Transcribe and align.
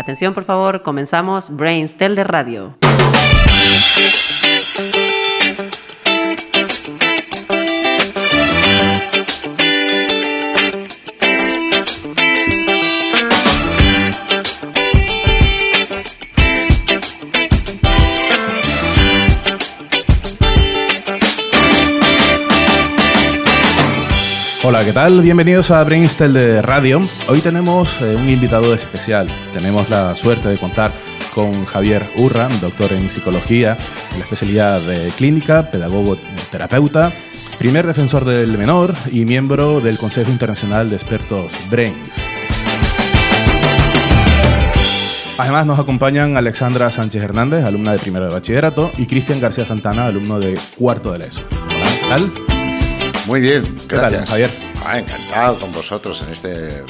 Atención, 0.00 0.32
por 0.32 0.44
favor, 0.44 0.82
comenzamos 0.82 1.54
Brains 1.54 1.94
Tel 1.98 2.16
de 2.16 2.24
Radio. 2.24 2.74
Hola, 24.80 24.86
¿qué 24.86 24.94
tal? 24.94 25.20
Bienvenidos 25.20 25.70
a 25.70 25.84
Brainstel 25.84 26.32
de 26.32 26.62
Radio. 26.62 27.02
Hoy 27.28 27.42
tenemos 27.42 28.00
eh, 28.00 28.16
un 28.16 28.30
invitado 28.30 28.72
especial. 28.72 29.28
Tenemos 29.52 29.90
la 29.90 30.16
suerte 30.16 30.48
de 30.48 30.56
contar 30.56 30.90
con 31.34 31.66
Javier 31.66 32.02
Urra, 32.16 32.48
doctor 32.62 32.94
en 32.94 33.10
psicología, 33.10 33.76
en 34.12 34.20
la 34.20 34.24
especialidad 34.24 34.80
de 34.80 35.10
clínica, 35.10 35.70
pedagogo 35.70 36.16
terapeuta, 36.50 37.12
primer 37.58 37.86
defensor 37.86 38.24
del 38.24 38.56
menor 38.56 38.94
y 39.12 39.26
miembro 39.26 39.82
del 39.82 39.98
Consejo 39.98 40.30
Internacional 40.30 40.88
de 40.88 40.96
Expertos 40.96 41.52
Brains. 41.70 41.98
Además 45.36 45.66
nos 45.66 45.78
acompañan 45.78 46.38
Alexandra 46.38 46.90
Sánchez 46.90 47.22
Hernández, 47.22 47.66
alumna 47.66 47.92
de 47.92 47.98
primero 47.98 48.28
de 48.28 48.32
bachillerato, 48.32 48.90
y 48.96 49.04
Cristian 49.04 49.40
García 49.40 49.66
Santana, 49.66 50.06
alumno 50.06 50.40
de 50.40 50.58
cuarto 50.78 51.12
de 51.12 51.18
la 51.18 51.24
ESO. 51.26 51.42
Hola, 51.50 51.90
¿qué 52.00 52.08
tal? 52.08 52.32
Muy 53.26 53.42
bien, 53.42 53.62
¿Qué 53.86 53.96
gracias. 53.96 54.24
tal, 54.24 54.26
Javier? 54.26 54.69
Ah, 54.84 54.98
encantado 54.98 55.60
con 55.60 55.72
vosotros 55.72 56.22
en 56.22 56.32
este 56.32 56.82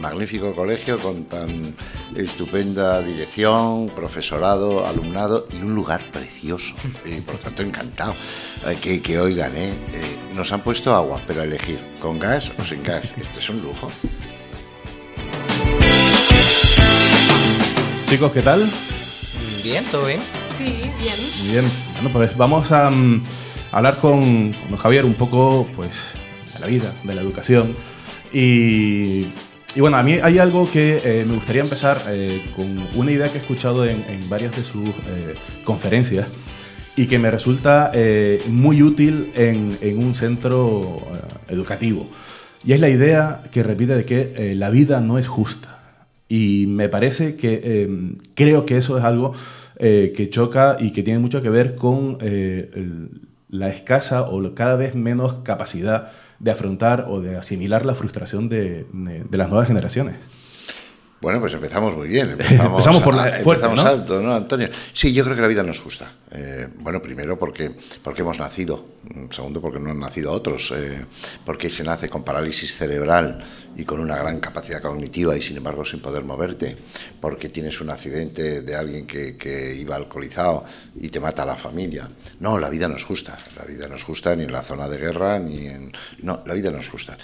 magnífico 0.00 0.54
colegio 0.54 0.98
con 0.98 1.24
tan 1.24 1.74
estupenda 2.14 3.02
dirección, 3.02 3.88
profesorado, 3.88 4.86
alumnado 4.86 5.48
y 5.52 5.62
un 5.62 5.74
lugar 5.74 6.00
precioso. 6.12 6.74
Y 7.04 7.20
por 7.20 7.34
lo 7.34 7.40
tanto, 7.40 7.62
encantado 7.62 8.14
eh, 8.66 8.76
que, 8.80 9.00
que 9.00 9.18
hoy 9.18 9.34
gané. 9.34 9.70
Eh, 9.70 10.18
nos 10.34 10.52
han 10.52 10.60
puesto 10.60 10.94
agua, 10.94 11.20
pero 11.26 11.40
a 11.40 11.44
elegir, 11.44 11.80
con 12.00 12.18
gas 12.18 12.52
o 12.58 12.64
sin 12.64 12.82
gas. 12.82 13.14
Este 13.16 13.40
es 13.40 13.48
un 13.48 13.60
lujo. 13.62 13.90
Chicos, 18.08 18.32
¿qué 18.32 18.42
tal? 18.42 18.70
Bien, 19.62 19.84
todo 19.86 20.06
bien. 20.06 20.20
Sí, 20.56 20.82
bien. 21.00 21.16
Bien. 21.50 21.70
Bueno, 21.94 22.10
pues 22.12 22.36
vamos 22.36 22.70
a 22.72 22.90
mm, 22.90 23.22
hablar 23.72 23.96
con, 23.96 24.52
con 24.52 24.76
Javier 24.76 25.04
un 25.04 25.14
poco 25.14 25.66
pues, 25.76 25.90
de 26.58 26.60
la 26.60 26.66
vida, 26.66 26.92
de 27.04 27.14
la 27.14 27.22
educación. 27.22 27.74
Y, 28.32 29.26
y 29.74 29.80
bueno, 29.80 29.96
a 29.96 30.02
mí 30.02 30.18
hay 30.22 30.38
algo 30.38 30.68
que 30.70 31.00
eh, 31.04 31.24
me 31.26 31.34
gustaría 31.34 31.62
empezar 31.62 31.98
eh, 32.08 32.42
con 32.56 32.66
una 32.94 33.12
idea 33.12 33.28
que 33.28 33.38
he 33.38 33.40
escuchado 33.40 33.86
en, 33.86 34.02
varias 34.28 34.56
de 34.56 34.62
sus 34.62 34.88
eh, 34.88 35.34
conferencias 35.64 36.26
y 36.96 37.06
que 37.06 37.18
me 37.18 37.30
resulta 37.30 37.92
muy 38.48 38.82
útil 38.82 39.30
en, 39.36 39.78
en 39.82 39.98
un 39.98 40.16
centro 40.16 40.98
educativo. 41.48 42.08
Y 42.64 42.72
es 42.72 42.80
la 42.80 42.88
idea 42.88 43.44
que 43.52 43.62
repite 43.62 43.94
de 43.94 44.04
que 44.04 44.56
la 44.56 44.68
vida 44.70 45.00
no 45.00 45.16
es 45.16 45.28
justa. 45.28 45.78
Y 46.28 46.64
me 46.66 46.88
parece 46.88 47.36
que 47.36 47.88
creo 48.34 48.66
que 48.66 48.78
eso 48.78 48.98
es 48.98 49.04
algo 49.04 49.32
que 49.78 50.28
choca 50.28 50.76
y 50.80 50.90
que 50.90 51.04
tiene 51.04 51.20
mucho 51.20 51.40
que 51.40 51.50
ver 51.50 51.76
con 51.76 52.18
la 53.48 53.68
escasa 53.68 54.22
o 54.22 54.52
cada 54.56 54.74
vez 54.74 54.96
menos 54.96 55.34
capacidad 55.44 56.10
de 56.38 56.50
afrontar 56.50 57.06
o 57.08 57.20
de 57.20 57.36
asimilar 57.36 57.84
la 57.86 57.94
frustración 57.94 58.48
de, 58.48 58.86
de- 58.92 59.24
de 59.24 59.38
las 59.38 59.48
nuevas 59.48 59.66
generaciones. 59.68 60.16
Bueno, 61.20 61.40
pues 61.40 61.52
empezamos 61.52 61.96
muy 61.96 62.06
bien. 62.06 62.30
Empezamos, 62.38 62.70
Empezamos 62.86 63.02
por 63.02 63.14
la 63.14 63.22
a- 63.24 63.28
fuerte, 63.40 63.64
empezamos 63.66 63.76
¿no? 63.84 63.86
alto, 63.90 64.20
¿no, 64.20 64.34
Antonio? 64.36 64.68
Sí, 64.92 65.12
yo 65.12 65.24
creo 65.24 65.34
que 65.34 65.42
la 65.42 65.48
vida 65.48 65.64
nos 65.64 65.82
gusta. 65.82 66.12
Eh, 66.30 66.68
bueno, 66.78 67.02
primero 67.02 67.36
porque, 67.38 67.72
porque 68.04 68.22
hemos 68.22 68.38
nacido. 68.38 68.98
Segundo, 69.30 69.60
porque 69.60 69.80
no 69.80 69.90
han 69.90 69.98
nacido 69.98 70.30
otros. 70.32 70.72
Eh, 70.76 71.04
porque 71.44 71.70
se 71.70 71.82
nace 71.82 72.08
con 72.08 72.22
parálisis 72.22 72.76
cerebral 72.76 73.42
y 73.76 73.84
con 73.84 73.98
una 73.98 74.16
gran 74.16 74.38
capacidad 74.38 74.80
cognitiva 74.80 75.36
y 75.36 75.42
sin 75.42 75.56
embargo 75.56 75.84
sin 75.84 76.00
poder 76.00 76.22
moverte. 76.24 76.76
Porque 77.20 77.48
tienes 77.48 77.80
un 77.80 77.90
accidente 77.90 78.62
de 78.62 78.76
alguien 78.76 79.04
que, 79.04 79.36
que 79.36 79.74
iba 79.74 79.96
alcoholizado 79.96 80.64
y 81.00 81.08
te 81.08 81.18
mata 81.18 81.42
a 81.42 81.46
la 81.46 81.56
familia. 81.56 82.08
No, 82.38 82.58
la 82.58 82.70
vida 82.70 82.86
nos 82.86 83.04
gusta. 83.08 83.36
La 83.56 83.64
vida 83.64 83.88
nos 83.88 84.06
gusta 84.06 84.36
ni 84.36 84.44
en 84.44 84.52
la 84.52 84.62
zona 84.62 84.88
de 84.88 84.98
guerra 84.98 85.40
ni 85.40 85.66
en... 85.66 85.90
No, 86.22 86.42
la 86.46 86.54
vida 86.54 86.70
nos 86.70 86.88
gusta. 86.92 87.18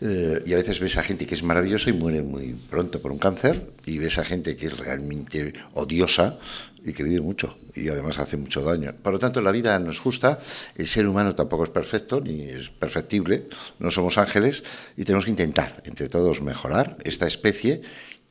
Eh, 0.00 0.42
y 0.46 0.52
a 0.52 0.56
veces 0.56 0.78
ves 0.78 0.96
a 0.96 1.02
gente 1.02 1.26
que 1.26 1.34
es 1.34 1.42
maravillosa 1.42 1.90
y 1.90 1.92
muere 1.92 2.22
muy 2.22 2.54
pronto 2.54 3.02
por 3.02 3.10
un 3.10 3.18
cáncer 3.18 3.72
y 3.84 3.98
ves 3.98 4.18
a 4.18 4.24
gente 4.24 4.56
que 4.56 4.66
es 4.66 4.78
realmente 4.78 5.52
odiosa 5.74 6.38
y 6.84 6.92
que 6.92 7.02
vive 7.02 7.20
mucho 7.20 7.58
y 7.74 7.88
además 7.88 8.18
hace 8.18 8.36
mucho 8.36 8.62
daño. 8.62 8.94
Por 9.02 9.12
lo 9.12 9.18
tanto, 9.18 9.40
la 9.40 9.50
vida 9.50 9.78
nos 9.78 10.02
gusta, 10.02 10.38
el 10.76 10.86
ser 10.86 11.06
humano 11.06 11.34
tampoco 11.34 11.64
es 11.64 11.70
perfecto 11.70 12.20
ni 12.20 12.42
es 12.42 12.70
perfectible, 12.70 13.48
no 13.80 13.90
somos 13.90 14.18
ángeles 14.18 14.62
y 14.96 15.04
tenemos 15.04 15.24
que 15.24 15.32
intentar 15.32 15.82
entre 15.84 16.08
todos 16.08 16.42
mejorar 16.42 16.96
esta 17.04 17.26
especie 17.26 17.82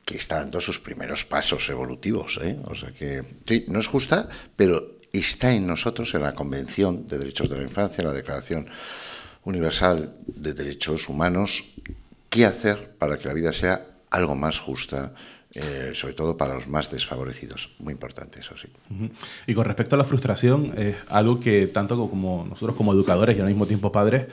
que 0.05 0.16
está 0.16 0.38
dando 0.38 0.61
sus 0.61 0.79
primeros 0.79 1.25
pasos 1.25 1.69
evolutivos. 1.69 2.39
¿eh? 2.41 2.57
O 2.63 2.75
sea 2.75 2.91
que 2.91 3.23
no 3.67 3.79
es 3.79 3.88
justa, 3.88 4.29
pero 4.55 4.99
está 5.11 5.53
en 5.53 5.67
nosotros 5.67 6.13
en 6.16 6.23
la 6.23 6.34
Convención 6.34 7.07
de 7.07 7.17
Derechos 7.17 7.49
de 7.49 7.57
la 7.57 7.63
Infancia, 7.63 8.01
en 8.01 8.07
la 8.07 8.13
Declaración 8.13 8.69
Universal 9.47 10.13
de 10.28 10.53
Derechos 10.53 11.08
Humanos, 11.08 11.63
qué 12.30 12.46
hacer 12.46 12.91
para 13.00 13.18
que 13.18 13.30
la 13.30 13.34
vida 13.34 13.53
sea 13.53 13.85
algo 14.12 14.35
más 14.35 14.59
justa, 14.59 15.13
eh, 15.53 15.91
sobre 15.94 16.13
todo 16.16 16.35
para 16.35 16.53
los 16.53 16.68
más 16.68 16.91
desfavorecidos. 16.91 17.69
Muy 17.80 17.94
importante, 17.94 18.41
eso 18.41 18.58
sí. 18.58 18.68
Y 19.47 19.53
con 19.53 19.63
respecto 19.63 19.96
a 19.96 19.97
la 19.97 20.03
frustración, 20.03 20.74
es 20.78 20.97
algo 21.08 21.40
que 21.40 21.68
tanto 21.68 22.09
como 22.09 22.46
nosotros 22.50 22.75
como 22.75 22.91
educadores 22.91 23.38
y 23.38 23.40
al 23.40 23.47
mismo 23.47 23.66
tiempo 23.66 23.90
padres, 23.90 24.25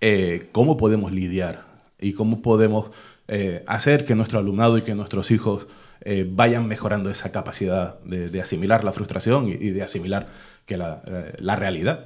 eh, 0.00 0.48
¿cómo 0.50 0.76
podemos 0.76 1.12
lidiar? 1.12 1.64
¿Y 2.00 2.14
cómo 2.14 2.42
podemos 2.42 2.90
eh, 3.28 3.62
hacer 3.68 4.04
que 4.04 4.16
nuestro 4.16 4.40
alumnado 4.40 4.78
y 4.78 4.82
que 4.82 4.96
nuestros 4.96 5.30
hijos 5.30 5.68
vayan 6.28 6.68
mejorando 6.68 7.10
esa 7.10 7.32
capacidad 7.32 7.98
de, 8.04 8.40
asimilar 8.40 8.84
la 8.84 8.92
frustración 8.92 9.48
y, 9.48 9.70
de 9.70 9.82
asimilar 9.82 10.28
que 10.64 10.76
la 10.76 11.56
realidad? 11.56 12.04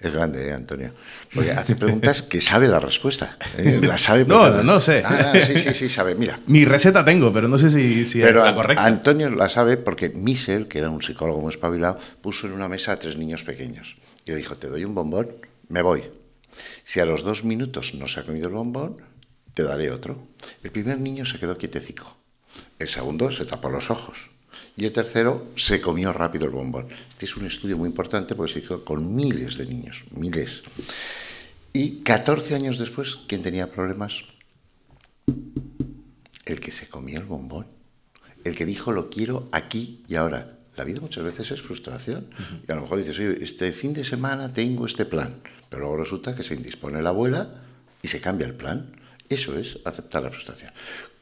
Es 0.00 0.12
grande, 0.12 0.48
¿eh, 0.48 0.52
Antonio. 0.52 0.92
Porque 1.34 1.50
hace 1.50 1.74
preguntas 1.74 2.22
que 2.22 2.40
sabe 2.40 2.68
la 2.68 2.78
respuesta. 2.78 3.36
¿eh? 3.56 3.80
La 3.82 3.98
sabe. 3.98 4.24
No, 4.24 4.62
no 4.62 4.80
sé. 4.80 5.02
Ah, 5.04 5.32
sí, 5.42 5.58
sí, 5.58 5.74
sí, 5.74 5.88
sabe. 5.88 6.14
Mira. 6.14 6.38
Mi 6.46 6.64
receta 6.64 7.04
tengo, 7.04 7.32
pero 7.32 7.48
no 7.48 7.58
sé 7.58 7.68
si, 7.68 8.04
si 8.04 8.20
Pero 8.20 8.40
es 8.40 8.44
la 8.44 8.54
correcta. 8.54 8.84
Antonio 8.84 9.28
la 9.30 9.48
sabe 9.48 9.76
porque 9.76 10.10
Michel, 10.10 10.68
que 10.68 10.78
era 10.78 10.90
un 10.90 11.02
psicólogo 11.02 11.40
muy 11.40 11.50
espabilado, 11.50 11.98
puso 12.20 12.46
en 12.46 12.52
una 12.52 12.68
mesa 12.68 12.92
a 12.92 12.96
tres 12.96 13.16
niños 13.16 13.42
pequeños. 13.42 13.96
Y 14.24 14.30
le 14.30 14.36
dijo, 14.36 14.56
te 14.56 14.68
doy 14.68 14.84
un 14.84 14.94
bombón, 14.94 15.32
me 15.68 15.82
voy. 15.82 16.04
Si 16.84 17.00
a 17.00 17.04
los 17.04 17.24
dos 17.24 17.42
minutos 17.42 17.94
no 17.94 18.06
se 18.06 18.20
ha 18.20 18.24
comido 18.24 18.46
el 18.46 18.54
bombón, 18.54 18.96
te 19.54 19.64
daré 19.64 19.90
otro. 19.90 20.22
El 20.62 20.70
primer 20.70 21.00
niño 21.00 21.26
se 21.26 21.38
quedó 21.38 21.58
quietecico. 21.58 22.16
El 22.78 22.88
segundo 22.88 23.30
se 23.32 23.44
tapó 23.44 23.68
los 23.68 23.90
ojos. 23.90 24.30
Y 24.76 24.84
el 24.84 24.92
tercero 24.92 25.48
se 25.56 25.80
comió 25.80 26.12
rápido 26.12 26.44
el 26.44 26.52
bombón. 26.52 26.86
Este 27.10 27.26
es 27.26 27.36
un 27.36 27.46
estudio 27.46 27.76
muy 27.76 27.88
importante 27.88 28.34
porque 28.34 28.52
se 28.52 28.58
hizo 28.60 28.84
con 28.84 29.14
miles 29.14 29.58
de 29.58 29.66
niños, 29.66 30.04
miles. 30.12 30.62
Y 31.72 32.00
14 32.02 32.54
años 32.54 32.78
después, 32.78 33.18
¿quién 33.26 33.42
tenía 33.42 33.70
problemas? 33.70 34.22
El 36.44 36.60
que 36.60 36.72
se 36.72 36.88
comió 36.88 37.18
el 37.18 37.26
bombón. 37.26 37.66
El 38.44 38.54
que 38.54 38.66
dijo 38.66 38.92
lo 38.92 39.10
quiero 39.10 39.48
aquí 39.52 40.02
y 40.08 40.14
ahora. 40.14 40.58
La 40.76 40.84
vida 40.84 41.00
muchas 41.00 41.24
veces 41.24 41.50
es 41.50 41.60
frustración. 41.60 42.30
Y 42.66 42.70
a 42.70 42.76
lo 42.76 42.82
mejor 42.82 42.98
dices, 42.98 43.18
oye, 43.18 43.42
este 43.42 43.72
fin 43.72 43.92
de 43.92 44.04
semana 44.04 44.52
tengo 44.52 44.86
este 44.86 45.04
plan. 45.04 45.40
Pero 45.68 45.80
luego 45.80 45.98
resulta 45.98 46.34
que 46.34 46.42
se 46.42 46.54
indispone 46.54 47.02
la 47.02 47.10
abuela 47.10 47.62
y 48.00 48.08
se 48.08 48.20
cambia 48.20 48.46
el 48.46 48.54
plan. 48.54 48.92
Eso 49.28 49.58
es 49.58 49.78
aceptar 49.84 50.22
la 50.22 50.30
frustración. 50.30 50.72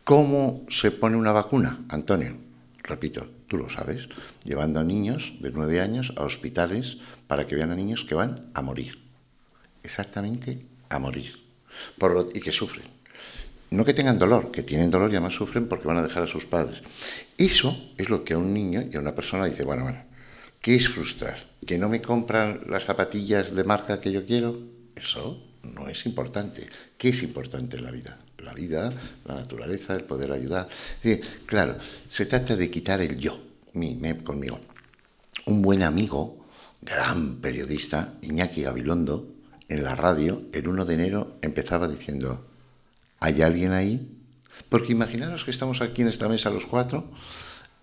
¿Cómo 0.05 0.65
se 0.69 0.93
pone 0.93 1.17
una 1.17 1.33
vacuna, 1.33 1.85
Antonio? 1.89 2.37
Repito, 2.87 3.29
tú 3.49 3.57
lo 3.59 3.69
sabes, 3.69 4.09
llevando 4.45 4.79
a 4.79 4.85
niños 4.85 5.35
de 5.41 5.51
nueve 5.51 5.81
años 5.81 6.13
a 6.17 6.23
hospitales 6.25 6.99
para 7.27 7.47
que 7.47 7.57
vean 7.57 7.73
a 7.73 7.75
niños 7.75 8.05
que 8.05 8.15
van 8.15 8.49
a 8.55 8.63
morir. 8.63 8.99
Exactamente 9.83 10.61
a 10.89 10.99
morir. 10.99 11.33
Por 11.99 12.13
lo- 12.15 12.29
y 12.33 12.41
que 12.41 12.53
sufren. 12.53 12.87
No 13.71 13.85
que 13.85 13.93
tengan 13.95 14.19
dolor, 14.21 14.53
que 14.53 14.63
tienen 14.63 14.91
dolor 14.93 15.11
y 15.11 15.15
además 15.17 15.35
sufren 15.35 15.67
porque 15.67 15.89
van 15.89 15.99
a 15.99 16.03
dejar 16.03 16.23
a 16.23 16.27
sus 16.29 16.45
padres. 16.45 16.81
Eso 17.37 17.93
es 17.99 18.09
lo 18.09 18.25
que 18.25 18.35
a 18.35 18.39
un 18.39 18.55
niño 18.55 18.85
y 18.91 18.97
a 18.97 19.01
una 19.01 19.15
persona 19.15 19.47
dice, 19.47 19.65
bueno, 19.65 19.83
bueno, 19.83 20.05
¿qué 20.61 20.77
es 20.77 20.89
frustrar? 20.89 21.39
¿Que 21.67 21.77
no 21.79 21.89
me 21.89 22.01
compran 22.01 22.61
las 22.69 22.85
zapatillas 22.85 23.55
de 23.55 23.65
marca 23.65 24.01
que 24.01 24.13
yo 24.13 24.25
quiero? 24.25 24.57
Eso 24.95 25.43
no 25.65 25.89
es 25.89 26.07
importante. 26.07 26.69
¿Qué 26.97 27.09
es 27.09 27.23
importante 27.25 27.77
en 27.77 27.85
la 27.85 27.91
vida? 27.91 28.19
La 28.47 28.55
vida, 28.55 28.93
la 29.25 29.35
naturaleza, 29.35 29.97
el 29.97 30.05
poder 30.05 30.31
ayudar. 30.31 30.69
Claro, 31.47 31.79
se 32.09 32.27
trata 32.27 32.55
de 32.55 32.71
quitar 32.71 33.01
el 33.01 33.19
yo, 33.19 33.37
mi, 33.73 33.97
me, 33.97 34.23
conmigo. 34.23 34.61
Un 35.47 35.63
buen 35.63 35.83
amigo, 35.83 36.47
gran 36.81 37.41
periodista, 37.41 38.15
Iñaki 38.23 38.63
Gabilondo, 38.63 39.27
en 39.69 39.83
la 39.83 39.97
radio, 39.97 40.43
el 40.53 40.69
1 40.69 40.85
de 40.85 40.95
enero, 40.95 41.39
empezaba 41.43 41.89
diciendo, 41.89 42.47
¿hay 43.19 43.43
alguien 43.43 43.73
ahí? 43.73 44.17
Porque 44.69 44.93
imaginaros 44.93 45.45
que 45.45 45.51
estamos 45.51 45.83
aquí 45.83 46.03
en 46.03 46.09
esta 46.09 46.29
mesa 46.29 46.49
los 46.51 46.67
cuatro 46.67 47.11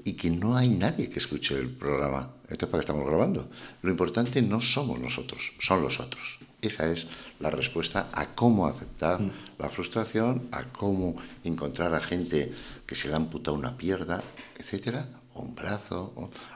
y 0.05 0.13
que 0.13 0.29
no 0.29 0.55
hay 0.55 0.69
nadie 0.69 1.09
que 1.09 1.19
escuche 1.19 1.57
el 1.57 1.71
programa. 1.71 2.35
Esto 2.47 2.65
es 2.65 2.71
para 2.71 2.79
que 2.79 2.85
estamos 2.85 3.05
grabando. 3.05 3.49
Lo 3.81 3.91
importante 3.91 4.41
no 4.41 4.61
somos 4.61 4.97
nosotros, 4.97 5.41
son 5.59 5.81
los 5.81 5.99
otros. 5.99 6.39
Esa 6.61 6.89
es 6.89 7.07
la 7.43 7.49
respuesta 7.49 8.07
a 8.13 8.33
cómo 8.33 8.67
aceptar 8.67 9.21
mm. 9.21 9.31
la 9.59 9.69
frustración, 9.69 10.47
a 10.51 10.63
cómo 10.63 11.15
encontrar 11.43 11.93
a 11.93 11.99
gente 11.99 12.51
que 12.85 12.95
se 12.95 13.09
le 13.09 13.13
ha 13.13 13.17
amputado 13.17 13.55
una 13.57 13.77
pierna, 13.77 14.23
etcétera, 14.57 15.05
o 15.33 15.41
un 15.41 15.53
brazo, 15.53 16.13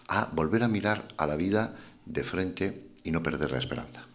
a 0.08 0.30
volver 0.34 0.64
a 0.64 0.70
mirar 0.70 1.10
a 1.18 1.28
la 1.28 1.36
vida 1.36 1.76
de 2.06 2.24
frente 2.24 2.84
y 3.04 3.12
no 3.12 3.22
perder 3.22 3.52
la 3.52 3.58
esperanza. 3.58 4.08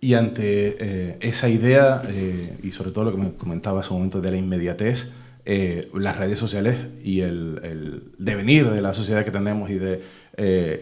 Y 0.00 0.14
ante 0.14 0.76
eh, 0.78 1.18
esa 1.20 1.48
idea, 1.50 2.02
eh, 2.08 2.58
y 2.62 2.72
sobre 2.72 2.92
todo 2.92 3.04
lo 3.04 3.10
que 3.12 3.18
me 3.18 3.32
comentaba 3.34 3.80
hace 3.80 3.90
un 3.90 3.98
momento 3.98 4.22
de 4.22 4.30
la 4.30 4.38
inmediatez, 4.38 5.10
eh, 5.44 5.88
las 5.94 6.16
redes 6.16 6.38
sociales 6.38 6.76
y 7.04 7.20
el, 7.20 8.12
devenir 8.18 8.70
de 8.70 8.80
la 8.80 8.94
sociedad 8.94 9.24
que 9.24 9.30
tenemos 9.30 9.68
y 9.70 9.74
de, 9.74 10.02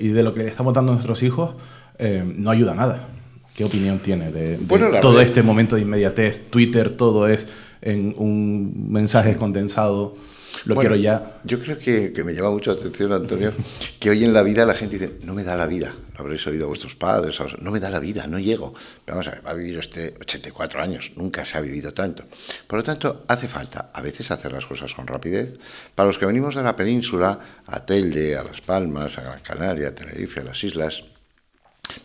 y 0.00 0.08
de 0.08 0.22
lo 0.22 0.32
que 0.32 0.40
le 0.40 0.48
estamos 0.48 0.74
dando 0.74 0.92
a 0.92 0.94
nuestros 0.94 1.22
hijos, 1.22 1.54
no 1.98 2.50
ayuda 2.50 2.72
a 2.72 2.74
nada. 2.74 3.13
¿Qué 3.54 3.64
opinión 3.64 4.00
tiene 4.00 4.30
de, 4.32 4.58
todo 5.00 5.20
este 5.20 5.42
momento 5.42 5.76
de 5.76 5.82
inmediatez? 5.82 6.50
Twitter, 6.50 6.90
todo 6.90 7.28
es 7.28 7.46
en 7.80 8.14
un 8.16 8.90
mensaje 8.90 9.36
condensado 9.36 10.16
lo 10.64 10.76
quiero 10.76 10.96
ya. 10.96 11.40
Yo 11.44 11.60
creo 11.60 11.78
que, 11.78 12.12
me 12.24 12.34
llama 12.34 12.50
mucho 12.50 12.72
la 12.72 12.80
atención, 12.80 13.12
Antonio, 13.12 13.52
que 13.98 14.10
hoy 14.10 14.24
en 14.24 14.32
la 14.32 14.42
vida 14.42 14.64
la 14.64 14.74
gente 14.74 14.98
dice, 14.98 15.18
no 15.24 15.34
me 15.34 15.44
da 15.44 15.56
la 15.56 15.66
vida. 15.66 15.94
Lo 16.14 16.20
habréis 16.20 16.46
oído 16.46 16.64
a 16.64 16.68
vuestros 16.68 16.94
padres, 16.94 17.40
no 17.60 17.70
me 17.70 17.80
da 17.80 17.90
la 17.90 17.98
vida, 17.98 18.26
no 18.26 18.38
llego. 18.38 18.72
Pero 19.04 19.16
vamos 19.16 19.28
a 19.28 19.32
ver, 19.32 19.46
va 19.46 19.50
a 19.50 19.54
vivir 19.54 19.78
este 19.78 20.14
84 20.20 20.80
años, 20.80 21.12
nunca 21.16 21.44
se 21.44 21.58
ha 21.58 21.60
vivido 21.60 21.92
tanto. 21.92 22.24
Por 22.66 22.78
lo 22.78 22.82
tanto, 22.82 23.24
hace 23.28 23.48
falta 23.48 23.90
a 23.92 24.00
veces 24.00 24.30
hacer 24.30 24.52
las 24.52 24.66
cosas 24.66 24.94
con 24.94 25.06
rapidez. 25.06 25.58
Para 25.94 26.06
los 26.06 26.18
que 26.18 26.26
venimos 26.26 26.54
de 26.54 26.62
la 26.62 26.76
península, 26.76 27.38
a 27.66 27.84
Telde, 27.84 28.36
a 28.36 28.44
Las 28.44 28.60
Palmas, 28.60 29.18
a 29.18 29.22
Gran 29.22 29.40
Canaria, 29.40 29.88
a 29.88 29.94
Tenerife, 29.94 30.40
a 30.40 30.44
las 30.44 30.62
islas, 30.62 31.04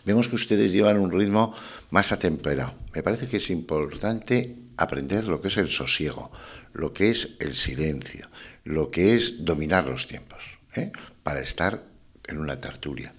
vemos 0.06 0.28
que 0.28 0.36
ustedes 0.36 0.72
llevan 0.72 1.00
un 1.00 1.12
ritmo 1.12 1.56
más 1.90 2.12
atemperado. 2.12 2.74
Me 2.94 3.04
parece 3.04 3.28
que 3.28 3.38
es 3.38 3.50
importante 3.50 4.56
aprender 4.78 5.26
lo 5.26 5.42
que 5.42 5.50
es 5.50 5.58
el 5.58 5.70
sosiego, 5.70 6.32
lo 6.74 6.94
que 6.94 7.12
es 7.12 7.36
el 7.40 7.56
silencio, 7.56 8.30
lo 8.64 8.92
que 8.92 9.16
es 9.16 9.46
dominar 9.46 9.88
los 9.88 10.08
tiempos, 10.08 10.60
¿eh? 10.76 10.92
para 11.24 11.42
estar 11.42 11.84
en 12.28 12.40
una 12.40 12.60
tertulia. 12.60 13.14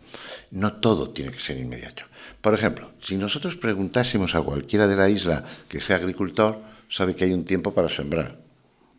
No 0.51 0.75
todo 0.75 1.11
tiene 1.11 1.31
que 1.31 1.41
ser 1.41 1.59
inmediato. 1.59 2.05
Por 2.41 2.55
ejemplo, 2.55 2.93
si 3.01 3.17
nosotros 3.17 3.57
preguntásemos 3.57 4.35
a 4.35 4.43
cualquiera 4.43 4.87
de 4.89 4.97
la 4.97 5.09
isla 5.09 5.45
que 5.69 5.81
sea 5.81 5.97
agricultor, 5.97 6.61
sabe 6.89 7.15
que 7.15 7.25
hay 7.25 7.33
un 7.33 7.45
tiempo 7.45 7.73
para 7.75 7.89
sembrar, 7.89 8.39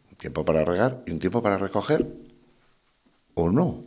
un 0.09 0.17
tiempo 0.17 0.45
para 0.45 0.63
regar 0.63 1.03
y 1.07 1.11
un 1.11 1.19
tiempo 1.19 1.41
para 1.41 1.57
recoger, 1.57 2.05
o 3.33 3.49
no. 3.49 3.83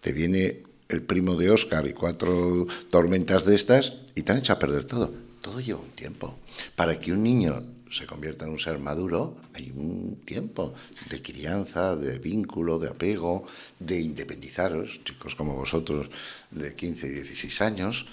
Te 0.00 0.12
viene 0.12 0.62
el 0.94 1.02
primo 1.02 1.36
de 1.36 1.50
Oscar 1.50 1.86
y 1.86 1.92
cuatro 1.92 2.66
tormentas 2.90 3.44
de 3.44 3.54
estas 3.54 3.94
y 4.14 4.22
te 4.22 4.32
han 4.32 4.38
hecho 4.38 4.52
a 4.52 4.58
perder 4.58 4.84
todo. 4.84 5.12
Todo 5.40 5.60
lleva 5.60 5.80
un 5.80 5.90
tiempo. 5.90 6.38
Para 6.76 6.98
que 6.98 7.12
un 7.12 7.22
niño 7.22 7.62
se 7.90 8.06
convierta 8.06 8.44
en 8.44 8.52
un 8.52 8.58
ser 8.58 8.78
maduro, 8.78 9.36
hay 9.54 9.70
un 9.70 10.20
tiempo 10.24 10.74
de 11.10 11.22
crianza, 11.22 11.94
de 11.94 12.18
vínculo, 12.18 12.78
de 12.78 12.88
apego, 12.88 13.46
de 13.78 14.00
independizaros, 14.00 15.04
chicos 15.04 15.34
como 15.34 15.54
vosotros 15.54 16.10
de 16.50 16.74
15 16.74 17.06
y 17.06 17.10
16 17.10 17.60
años. 17.60 18.06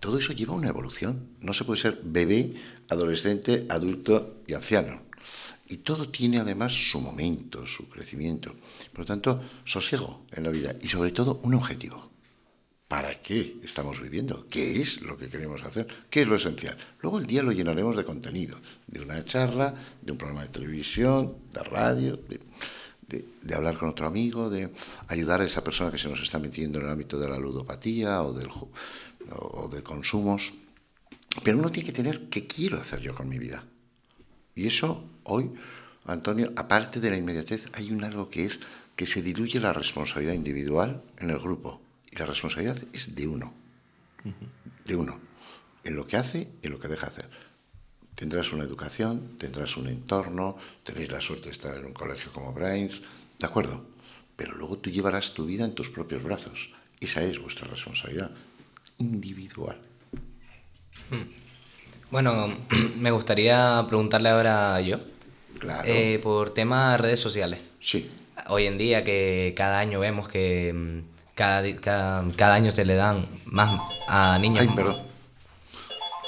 Todo 0.00 0.18
eso 0.18 0.32
lleva 0.32 0.54
una 0.54 0.68
evolución. 0.68 1.28
No 1.40 1.52
se 1.52 1.64
puede 1.64 1.80
ser 1.80 2.00
bebé, 2.02 2.54
adolescente, 2.88 3.66
adulto 3.68 4.42
y 4.46 4.54
anciano. 4.54 5.02
Y 5.68 5.78
todo 5.78 6.08
tiene 6.08 6.38
además 6.38 6.72
su 6.72 7.00
momento, 7.00 7.66
su 7.66 7.88
crecimiento. 7.88 8.54
Por 8.92 9.00
lo 9.00 9.04
tanto, 9.04 9.42
sosiego 9.64 10.22
en 10.32 10.44
la 10.44 10.50
vida 10.50 10.74
y 10.80 10.88
sobre 10.88 11.12
todo 11.12 11.40
un 11.42 11.54
objetivo. 11.54 12.07
¿Para 12.88 13.20
qué 13.20 13.58
estamos 13.62 14.00
viviendo? 14.00 14.46
¿Qué 14.48 14.80
es 14.80 15.02
lo 15.02 15.18
que 15.18 15.28
queremos 15.28 15.62
hacer? 15.62 15.86
¿Qué 16.08 16.22
es 16.22 16.26
lo 16.26 16.36
esencial? 16.36 16.74
Luego 17.02 17.18
el 17.18 17.26
día 17.26 17.42
lo 17.42 17.52
llenaremos 17.52 17.94
de 17.94 18.04
contenido, 18.04 18.58
de 18.86 19.02
una 19.02 19.22
charla, 19.26 19.74
de 20.00 20.10
un 20.10 20.16
programa 20.16 20.44
de 20.44 20.48
televisión, 20.48 21.36
de 21.52 21.62
radio, 21.64 22.18
de, 23.06 23.54
hablar 23.54 23.76
con 23.76 23.90
otro 23.90 24.06
amigo, 24.06 24.48
de 24.48 24.70
ayudar 25.08 25.42
a 25.42 25.44
esa 25.44 25.62
persona 25.62 25.90
que 25.90 25.98
se 25.98 26.08
nos 26.08 26.22
está 26.22 26.38
metiendo 26.38 26.78
en 26.78 26.86
el 26.86 26.90
ámbito 26.90 27.18
de 27.18 27.28
la 27.28 27.38
ludopatía 27.38 28.22
o, 28.22 28.32
del, 28.32 28.48
o 28.48 29.68
de 29.68 29.82
consumos. 29.82 30.54
Pero 31.44 31.58
uno 31.58 31.70
tiene 31.70 31.88
que 31.88 31.92
tener 31.92 32.30
qué 32.30 32.46
quiero 32.46 32.78
hacer 32.78 33.00
yo 33.00 33.14
con 33.14 33.28
mi 33.28 33.38
vida. 33.38 33.64
Y 34.54 34.66
eso 34.66 35.04
hoy, 35.24 35.50
Antonio, 36.06 36.54
aparte 36.56 37.00
de 37.00 37.10
la 37.10 37.18
inmediatez, 37.18 37.66
hay 37.74 37.92
un 37.92 38.02
algo 38.02 38.30
que 38.30 38.46
es 38.46 38.60
que 38.96 39.06
se 39.06 39.20
diluye 39.20 39.60
la 39.60 39.74
responsabilidad 39.74 40.32
individual 40.32 41.02
en 41.18 41.28
el 41.28 41.38
grupo 41.38 41.82
la 42.18 42.26
responsabilidad 42.26 42.78
es 42.92 43.14
de 43.14 43.26
uno, 43.26 43.52
de 44.84 44.96
uno, 44.96 45.18
en 45.84 45.96
lo 45.96 46.06
que 46.06 46.16
hace 46.16 46.50
y 46.62 46.66
en 46.66 46.72
lo 46.72 46.78
que 46.78 46.88
deja 46.88 47.06
hacer. 47.06 47.28
Tendrás 48.14 48.52
una 48.52 48.64
educación, 48.64 49.38
tendrás 49.38 49.76
un 49.76 49.86
entorno, 49.86 50.58
tenéis 50.82 51.10
la 51.10 51.20
suerte 51.20 51.46
de 51.46 51.52
estar 51.52 51.76
en 51.76 51.86
un 51.86 51.92
colegio 51.92 52.32
como 52.32 52.52
Brains, 52.52 53.00
de 53.38 53.46
acuerdo, 53.46 53.84
pero 54.36 54.54
luego 54.56 54.78
tú 54.78 54.90
llevarás 54.90 55.34
tu 55.34 55.46
vida 55.46 55.64
en 55.64 55.74
tus 55.74 55.90
propios 55.90 56.22
brazos. 56.22 56.70
Esa 57.00 57.22
es 57.22 57.40
vuestra 57.40 57.68
responsabilidad 57.68 58.30
individual. 58.98 59.78
Hmm. 61.10 61.30
Bueno, 62.10 62.52
me 62.98 63.10
gustaría 63.12 63.84
preguntarle 63.86 64.30
ahora 64.30 64.80
yo. 64.80 64.98
Claro. 65.58 65.88
Eh, 65.88 66.18
por 66.22 66.50
tema 66.50 66.96
redes 66.96 67.20
sociales. 67.20 67.60
Sí. 67.80 68.10
Hoy 68.48 68.66
en 68.66 68.78
día 68.78 69.04
que 69.04 69.54
cada 69.56 69.78
año 69.78 70.00
vemos 70.00 70.28
que 70.28 71.02
cada, 71.38 72.26
cada, 72.36 72.54
año 72.54 72.72
se 72.72 72.84
le 72.84 72.96
dan 72.96 73.26
más 73.46 73.80
a 74.08 74.38
niños. 74.40 74.62
Ay, 74.62 74.68
perdón. 74.74 74.96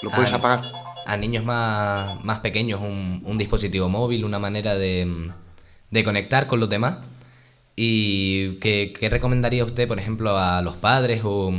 ¿Lo 0.03 0.11
puedes 0.11 0.33
apagar? 0.33 0.63
A 1.05 1.17
niños 1.17 1.45
más, 1.45 2.25
más 2.25 2.39
pequeños 2.39 2.81
un, 2.81 3.21
un, 3.25 3.37
dispositivo 3.37 3.89
móvil, 3.89 4.25
una 4.25 4.39
manera 4.39 4.77
de, 4.77 5.33
de 5.91 6.05
conectar 6.05 6.47
con 6.47 6.61
los 6.61 6.71
demás. 6.71 6.99
¿Y 7.75 8.59
qué, 8.59 8.95
qué, 8.99 9.09
recomendaría 9.09 9.65
usted, 9.65 9.89
por 9.89 9.99
ejemplo, 9.99 10.39
a 10.39 10.63
los 10.63 10.77
padres 10.77 11.23
o, 11.25 11.53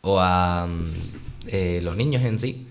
o 0.00 0.18
a 0.18 0.66
eh, 1.46 1.80
los 1.84 1.96
niños 1.96 2.24
en 2.24 2.40
sí 2.40 2.66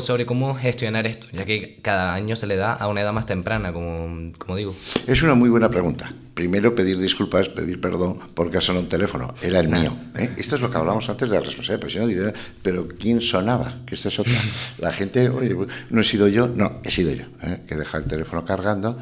sobre 0.00 0.26
cómo 0.26 0.54
gestionar 0.54 1.06
esto, 1.06 1.26
ya 1.32 1.44
que 1.44 1.78
cada 1.82 2.14
año 2.14 2.36
se 2.36 2.46
le 2.46 2.56
da 2.56 2.72
a 2.72 2.88
una 2.88 3.02
edad 3.02 3.12
más 3.12 3.26
temprana, 3.26 3.72
como, 3.72 4.32
como 4.38 4.56
digo. 4.56 4.74
Es 5.06 5.22
una 5.22 5.34
muy 5.34 5.50
buena 5.50 5.68
pregunta. 5.68 6.12
Primero, 6.34 6.74
pedir 6.74 6.98
disculpas, 6.98 7.48
pedir 7.48 7.80
perdón 7.80 8.18
porque 8.34 8.58
ha 8.58 8.60
sonado 8.60 8.84
un 8.84 8.88
teléfono. 8.88 9.34
Era 9.40 9.60
el 9.60 9.68
mío. 9.68 9.96
¿eh? 10.16 10.30
Esto 10.36 10.56
es 10.56 10.62
lo 10.62 10.70
que 10.70 10.78
hablábamos 10.78 11.08
antes 11.08 11.30
de 11.30 11.36
la 11.36 11.44
responsabilidad. 11.44 12.34
Pero, 12.62 12.86
pero 12.86 12.88
¿quién 12.98 13.20
sonaba? 13.20 13.82
Que 13.86 13.94
esta 13.94 14.08
es 14.08 14.18
otra. 14.18 14.32
La 14.78 14.92
gente, 14.92 15.28
oye, 15.28 15.54
no 15.90 16.00
he 16.00 16.04
sido 16.04 16.26
yo. 16.26 16.48
No, 16.48 16.80
he 16.82 16.90
sido 16.90 17.12
yo. 17.12 17.24
¿eh? 17.42 17.60
Que 17.68 17.76
deja 17.76 17.98
el 17.98 18.04
teléfono 18.04 18.44
cargando 18.44 18.98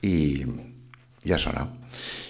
y, 0.00 0.44
y 1.24 1.32
ha 1.32 1.38
sonado. 1.38 1.70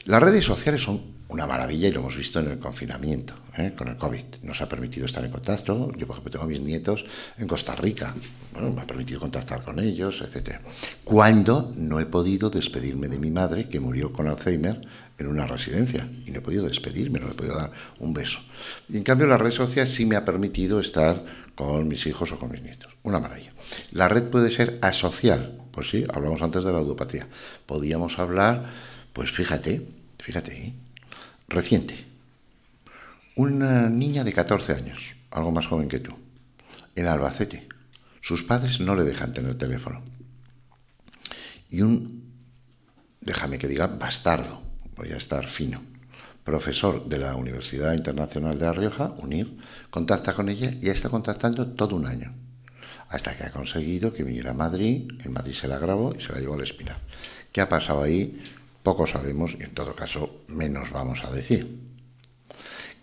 Las 0.07 0.23
redes 0.23 0.45
sociales 0.45 0.83
son 0.83 1.19
una 1.29 1.47
maravilla 1.47 1.89
y 1.89 1.93
lo 1.93 2.01
hemos 2.01 2.17
visto 2.17 2.41
en 2.41 2.51
el 2.51 2.59
confinamiento, 2.59 3.35
¿eh? 3.61 3.75
con 3.77 3.89
el 3.89 3.97
COVID. 3.97 4.25
Nos 4.43 4.61
ha 4.61 4.69
permitido 4.69 5.07
estar 5.07 5.25
en 5.25 5.31
contacto. 5.31 5.93
Yo, 5.97 6.07
por 6.07 6.15
ejemplo, 6.15 6.31
tengo 6.31 6.45
a 6.45 6.49
mis 6.49 6.61
nietos 6.61 7.05
en 7.39 7.47
Costa 7.47 7.75
Rica. 7.75 8.15
Bueno, 8.53 8.73
me 8.73 8.83
ha 8.83 8.87
permitido 8.87 9.21
contactar 9.21 9.63
con 9.63 9.79
ellos, 9.79 10.23
etc. 10.23 10.61
Cuando 11.05 11.73
no 11.77 12.01
he 12.01 12.07
podido 12.07 12.51
despedirme 12.51 13.09
de 13.09 13.19
mi 13.19 13.31
madre, 13.31 13.69
que 13.69 13.81
murió 13.81 14.13
con 14.13 14.29
Alzheimer 14.29 14.81
en 15.19 15.27
una 15.27 15.47
residencia. 15.47 16.09
Y 16.27 16.31
no 16.31 16.39
he 16.39 16.43
podido 16.43 16.67
despedirme, 16.67 17.19
no 17.19 17.27
le 17.27 17.33
he 17.33 17.37
podido 17.37 17.57
dar 17.57 17.73
un 17.99 18.15
beso. 18.15 18.41
Y 18.89 18.97
en 18.97 19.03
cambio, 19.03 19.27
la 19.27 19.37
red 19.37 19.53
social 19.53 19.89
sí 19.89 20.07
me 20.07 20.17
ha 20.17 20.25
permitido 20.25 20.81
estar 20.81 21.25
con 21.55 21.89
mis 21.89 22.07
hijos 22.07 22.33
o 22.33 22.39
con 22.39 22.51
mis 22.51 22.63
nietos. 22.63 22.97
Una 23.03 23.19
maravilla. 23.19 23.53
La 23.93 24.09
red 24.09 24.25
puede 24.25 24.51
ser 24.51 24.79
asocial. 24.81 25.59
Pues 25.73 25.91
sí, 25.91 26.05
hablamos 26.13 26.43
antes 26.43 26.65
de 26.65 26.73
la 26.73 26.79
ludopatía. 26.79 27.27
Podíamos 27.67 28.19
hablar, 28.19 28.71
pues 29.13 29.31
fíjate, 29.31 29.87
fíjate, 30.19 30.67
¿eh? 30.67 30.73
reciente. 31.49 32.08
Una 33.39 33.89
niña 33.89 34.25
de 34.25 34.33
14 34.33 34.73
años, 34.73 35.15
algo 35.31 35.53
más 35.53 35.69
joven 35.69 35.87
que 35.87 36.01
tú, 36.01 36.13
en 36.97 37.07
Albacete. 37.07 37.69
Sus 38.21 38.43
padres 38.43 38.81
no 38.81 38.97
le 38.97 39.05
dejan 39.05 39.33
tener 39.33 39.57
teléfono. 39.57 40.03
Y 41.71 41.83
un, 41.83 42.35
déjame 43.21 43.59
que 43.59 43.69
diga, 43.69 43.87
bastardo, 43.87 44.61
voy 44.97 45.13
a 45.13 45.17
estar 45.17 45.47
fino, 45.47 45.81
profesor 46.43 47.09
de 47.09 47.19
la 47.19 47.37
Universidad 47.37 47.93
Internacional 47.93 48.59
de 48.59 48.65
La 48.65 48.73
Rioja, 48.73 49.15
UNIR, 49.19 49.57
contacta 49.89 50.35
con 50.35 50.49
ella 50.49 50.75
y 50.83 50.89
está 50.89 51.09
contactando 51.09 51.69
todo 51.69 51.95
un 51.95 52.07
año. 52.07 52.35
Hasta 53.09 53.37
que 53.37 53.45
ha 53.45 53.53
conseguido 53.53 54.13
que 54.13 54.25
viniera 54.25 54.51
a 54.51 54.55
Madrid, 54.55 55.13
en 55.25 55.33
Madrid 55.33 55.55
se 55.55 55.69
la 55.69 55.79
grabó 55.79 56.13
y 56.13 56.21
se 56.21 56.33
la 56.33 56.41
llevó 56.41 56.55
al 56.55 56.63
espinar. 56.63 56.99
¿Qué 57.53 57.61
ha 57.61 57.69
pasado 57.69 58.03
ahí? 58.03 58.43
Poco 58.83 59.07
sabemos 59.07 59.57
y 59.57 59.63
en 59.63 59.75
todo 59.75 59.95
caso 59.95 60.43
menos 60.49 60.91
vamos 60.91 61.23
a 61.23 61.31
decir. 61.31 61.88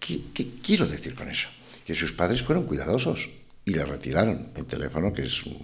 ¿Qué, 0.06 0.48
quiero 0.62 0.86
decir 0.86 1.16
con 1.16 1.30
eso? 1.30 1.50
Que 1.86 1.96
sus 1.96 2.14
padres 2.14 2.44
fueron 2.44 2.66
cuidadosos 2.66 3.30
y 3.64 3.74
le 3.74 3.86
retiraron 3.86 4.50
el 4.56 4.68
teléfono, 4.68 5.14
que 5.14 5.24
es 5.24 5.46
un 5.46 5.58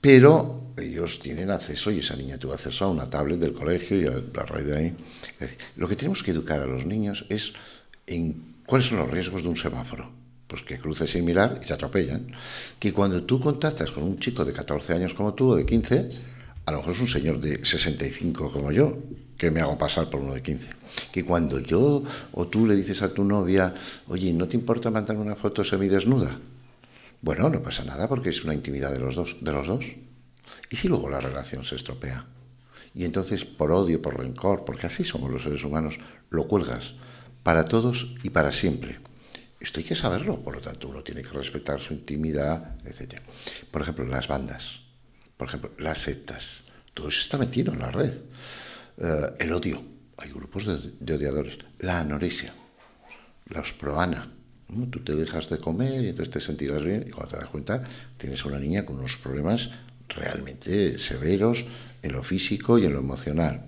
pero 0.00 0.74
ellos 0.76 1.18
tienen 1.18 1.50
acceso 1.50 1.90
y 1.90 2.00
esa 2.00 2.14
niña 2.14 2.36
tuvo 2.36 2.52
acceso 2.52 2.84
a 2.84 2.90
una 2.90 3.08
tablet 3.08 3.38
del 3.38 3.54
colegio 3.54 3.98
y 3.98 4.06
a, 4.06 4.10
a 4.12 4.44
raíz 4.44 4.66
de 4.66 4.76
ahí. 4.76 4.96
lo 5.76 5.88
que 5.88 5.96
tenemos 5.96 6.22
que 6.22 6.32
educar 6.32 6.60
a 6.60 6.66
los 6.66 6.84
niños 6.84 7.24
es 7.30 7.54
en 8.06 8.56
cuáles 8.66 8.88
son 8.88 8.98
los 8.98 9.10
riesgos 9.10 9.44
de 9.44 9.48
un 9.48 9.56
semáforo. 9.56 10.10
Pues 10.46 10.60
que 10.60 10.78
cruces 10.78 11.08
sin 11.08 11.24
mirar 11.24 11.58
y 11.62 11.66
te 11.66 11.72
atropellan. 11.72 12.26
Que 12.78 12.92
cuando 12.92 13.22
tú 13.22 13.40
contactas 13.40 13.92
con 13.92 14.02
un 14.04 14.18
chico 14.18 14.44
de 14.44 14.52
14 14.52 14.92
años 14.92 15.14
como 15.14 15.32
tú 15.32 15.52
o 15.52 15.56
de 15.56 15.64
15, 15.64 16.10
a 16.66 16.72
lo 16.72 16.78
mejor 16.78 16.94
es 16.94 17.00
un 17.00 17.08
señor 17.08 17.40
de 17.40 17.64
65 17.64 18.52
como 18.52 18.72
yo, 18.72 18.98
que 19.36 19.50
me 19.50 19.60
hago 19.60 19.76
pasar 19.76 20.08
por 20.08 20.20
uno 20.20 20.34
de 20.34 20.42
15. 20.42 20.70
Que 21.12 21.24
cuando 21.24 21.58
yo 21.58 22.02
o 22.32 22.46
tú 22.46 22.66
le 22.66 22.76
dices 22.76 23.02
a 23.02 23.12
tu 23.12 23.24
novia, 23.24 23.74
oye, 24.08 24.32
¿no 24.32 24.48
te 24.48 24.56
importa 24.56 24.90
mandar 24.90 25.16
una 25.16 25.36
foto 25.36 25.64
semidesnuda? 25.64 26.38
Bueno, 27.20 27.48
no 27.48 27.62
pasa 27.62 27.84
nada 27.84 28.08
porque 28.08 28.30
es 28.30 28.44
una 28.44 28.54
intimidad 28.54 28.92
de 28.92 29.00
los 29.00 29.14
dos. 29.14 29.36
De 29.40 29.52
los 29.52 29.66
dos. 29.66 29.84
¿Y 30.70 30.76
si 30.76 30.88
luego 30.88 31.08
la 31.08 31.20
relación 31.20 31.64
se 31.64 31.76
estropea? 31.76 32.26
Y 32.94 33.04
entonces, 33.04 33.44
por 33.44 33.72
odio, 33.72 34.00
por 34.00 34.18
rencor, 34.18 34.64
porque 34.64 34.86
así 34.86 35.04
somos 35.04 35.30
los 35.30 35.42
seres 35.42 35.64
humanos, 35.64 35.98
lo 36.30 36.46
cuelgas 36.46 36.94
para 37.42 37.64
todos 37.64 38.14
y 38.22 38.30
para 38.30 38.52
siempre. 38.52 38.98
Esto 39.58 39.80
hay 39.80 39.84
que 39.84 39.94
saberlo, 39.94 40.40
por 40.40 40.54
lo 40.54 40.60
tanto, 40.60 40.88
uno 40.88 41.02
tiene 41.02 41.22
que 41.22 41.30
respetar 41.30 41.80
su 41.80 41.94
intimidad, 41.94 42.76
etc. 42.84 43.20
Por 43.70 43.82
ejemplo, 43.82 44.04
las 44.04 44.28
bandas, 44.28 44.80
por 45.36 45.48
ejemplo, 45.48 45.72
las 45.78 46.00
sectas, 46.00 46.64
todo 46.92 47.08
eso 47.08 47.20
está 47.20 47.38
metido 47.38 47.72
en 47.72 47.80
la 47.80 47.90
red. 47.90 48.12
Eh, 48.98 49.34
el 49.40 49.52
odio, 49.52 49.82
hay 50.16 50.30
grupos 50.30 50.66
de, 51.00 51.14
odiadores. 51.14 51.58
La 51.78 52.00
anorexia, 52.00 52.54
la 53.50 53.60
osproana. 53.60 54.30
Tú 54.90 55.00
te 55.00 55.14
dejas 55.14 55.48
de 55.50 55.58
comer 55.58 56.04
y 56.04 56.08
entonces 56.08 56.32
te 56.32 56.40
sentirás 56.40 56.82
bien 56.82 57.04
y 57.06 57.10
cuando 57.10 57.36
te 57.36 57.40
das 57.40 57.50
cuenta 57.50 57.84
tienes 58.16 58.44
una 58.44 58.58
niña 58.58 58.84
con 58.84 58.98
unos 58.98 59.18
problemas 59.18 59.70
realmente 60.08 60.98
severos 60.98 61.64
en 62.02 62.12
lo 62.12 62.22
físico 62.22 62.78
y 62.78 62.84
en 62.84 62.92
lo 62.92 62.98
emocional. 62.98 63.66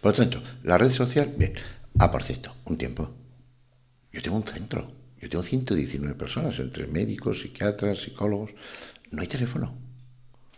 Por 0.00 0.12
lo 0.12 0.16
tanto, 0.16 0.42
la 0.64 0.78
red 0.78 0.90
social, 0.90 1.32
bien. 1.36 1.54
Ah, 1.98 2.10
por 2.10 2.22
cierto, 2.22 2.54
un 2.64 2.78
tiempo. 2.78 3.10
Yo 4.12 4.22
tengo 4.22 4.36
un 4.36 4.46
centro. 4.46 4.90
Yo 5.20 5.28
tengo 5.28 5.44
119 5.44 6.16
personas, 6.16 6.58
entre 6.58 6.86
médicos, 6.86 7.40
psiquiatras, 7.40 8.02
psicólogos. 8.02 8.54
No 9.12 9.22
hay 9.22 9.28
teléfono. 9.28 9.74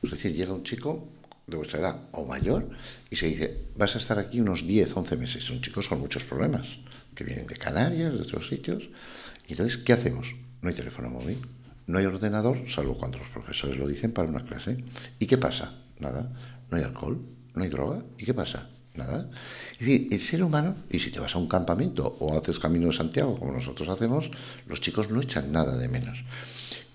Es 0.03 0.11
decir, 0.11 0.35
llega 0.35 0.55
un 0.55 0.63
chico 0.63 1.09
de 1.47 1.57
vuestra 1.57 1.81
edad 1.81 2.01
o 2.13 2.27
mayor 2.27 2.71
y 3.11 3.17
se 3.17 3.27
dice, 3.27 3.67
vas 3.77 3.95
a 3.95 3.99
estar 3.99 4.19
aquí 4.19 4.41
unos 4.41 4.67
10, 4.67 4.97
11 4.97 5.17
meses. 5.17 5.45
Son 5.45 5.61
chicos 5.61 5.89
con 5.89 6.01
muchos 6.01 6.25
problemas, 6.25 6.79
que 7.15 7.25
vienen 7.25 7.47
de 7.47 7.57
Canarias, 7.57 8.15
de 8.15 8.21
otros 8.21 8.49
sitios. 8.49 8.91
Y 9.47 9.53
entonces, 9.53 9.79
¿qué 9.79 9.93
hacemos? 9.93 10.35
No 10.63 10.69
hay 10.69 10.75
teléfono 10.75 11.11
móvil, 11.11 11.47
no 11.87 11.99
hay 11.99 12.07
ordenador, 12.07 12.59
salvo 12.69 12.97
cuando 12.97 13.19
los 13.19 13.29
profesores 13.29 13.77
lo 13.77 13.87
dicen 13.87 14.13
para 14.13 14.29
una 14.29 14.45
clase. 14.45 14.85
¿Y 15.19 15.27
qué 15.27 15.37
pasa? 15.37 15.75
Nada. 15.99 16.33
No 16.71 16.79
hay 16.79 16.83
alcohol, 16.83 17.21
no 17.55 17.63
hay 17.63 17.69
droga. 17.69 18.03
¿Y 18.19 18.25
qué 18.25 18.33
pasa? 18.33 18.71
Nada. 18.95 19.29
Es 19.73 19.81
decir, 19.81 20.09
el 20.11 20.21
ser 20.21 20.43
humano, 20.43 20.77
y 20.89 20.99
si 21.01 21.11
te 21.11 21.21
vas 21.21 21.35
a 21.35 21.39
un 21.39 21.49
campamento 21.49 22.17
o 22.21 22.39
haces 22.39 22.59
Camino 22.59 22.87
de 22.87 22.93
Santiago, 22.93 23.39
como 23.39 23.53
nosotros 23.53 23.89
hacemos, 23.89 24.31
los 24.67 24.81
chicos 24.81 25.11
no 25.11 25.21
echan 25.21 25.53
nada 25.53 25.77
de 25.77 25.89
menos. 25.89 26.25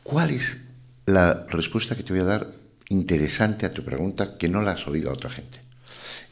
¿Cuál 0.02 0.32
es 0.32 0.66
la 1.06 1.46
respuesta 1.50 1.96
que 1.96 2.04
te 2.04 2.14
voy 2.14 2.22
a 2.22 2.26
dar 2.26 2.59
interesante 2.90 3.66
a 3.66 3.72
tu 3.72 3.84
pregunta 3.84 4.38
que 4.38 4.50
no 4.50 4.62
la 4.62 4.72
has 4.72 4.88
oído 4.88 5.10
a 5.10 5.14
otra 5.14 5.30
gente? 5.30 5.60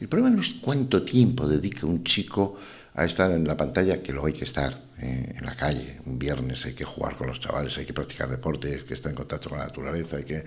El 0.00 0.08
problema 0.08 0.34
no 0.34 0.42
es 0.42 0.54
cuánto 0.60 1.02
tiempo 1.02 1.48
dedica 1.48 1.86
un 1.86 2.04
chico 2.04 2.58
a 2.94 3.04
estar 3.04 3.30
en 3.30 3.46
la 3.46 3.56
pantalla, 3.56 4.02
que 4.02 4.12
luego 4.12 4.26
hay 4.26 4.32
que 4.32 4.44
estar 4.44 4.80
eh, 4.98 5.34
en 5.36 5.46
la 5.46 5.54
calle. 5.56 6.00
Un 6.06 6.18
viernes 6.18 6.64
hay 6.66 6.74
que 6.74 6.84
jugar 6.84 7.16
con 7.16 7.26
los 7.28 7.40
chavales, 7.40 7.76
hay 7.78 7.84
que 7.84 7.92
practicar 7.92 8.28
deporte, 8.28 8.74
hay 8.74 8.80
que 8.80 8.94
estar 8.94 9.10
en 9.10 9.16
contacto 9.16 9.48
con 9.48 9.58
la 9.58 9.64
naturaleza, 9.64 10.16
hay 10.16 10.24
que, 10.24 10.44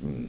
mm, 0.00 0.24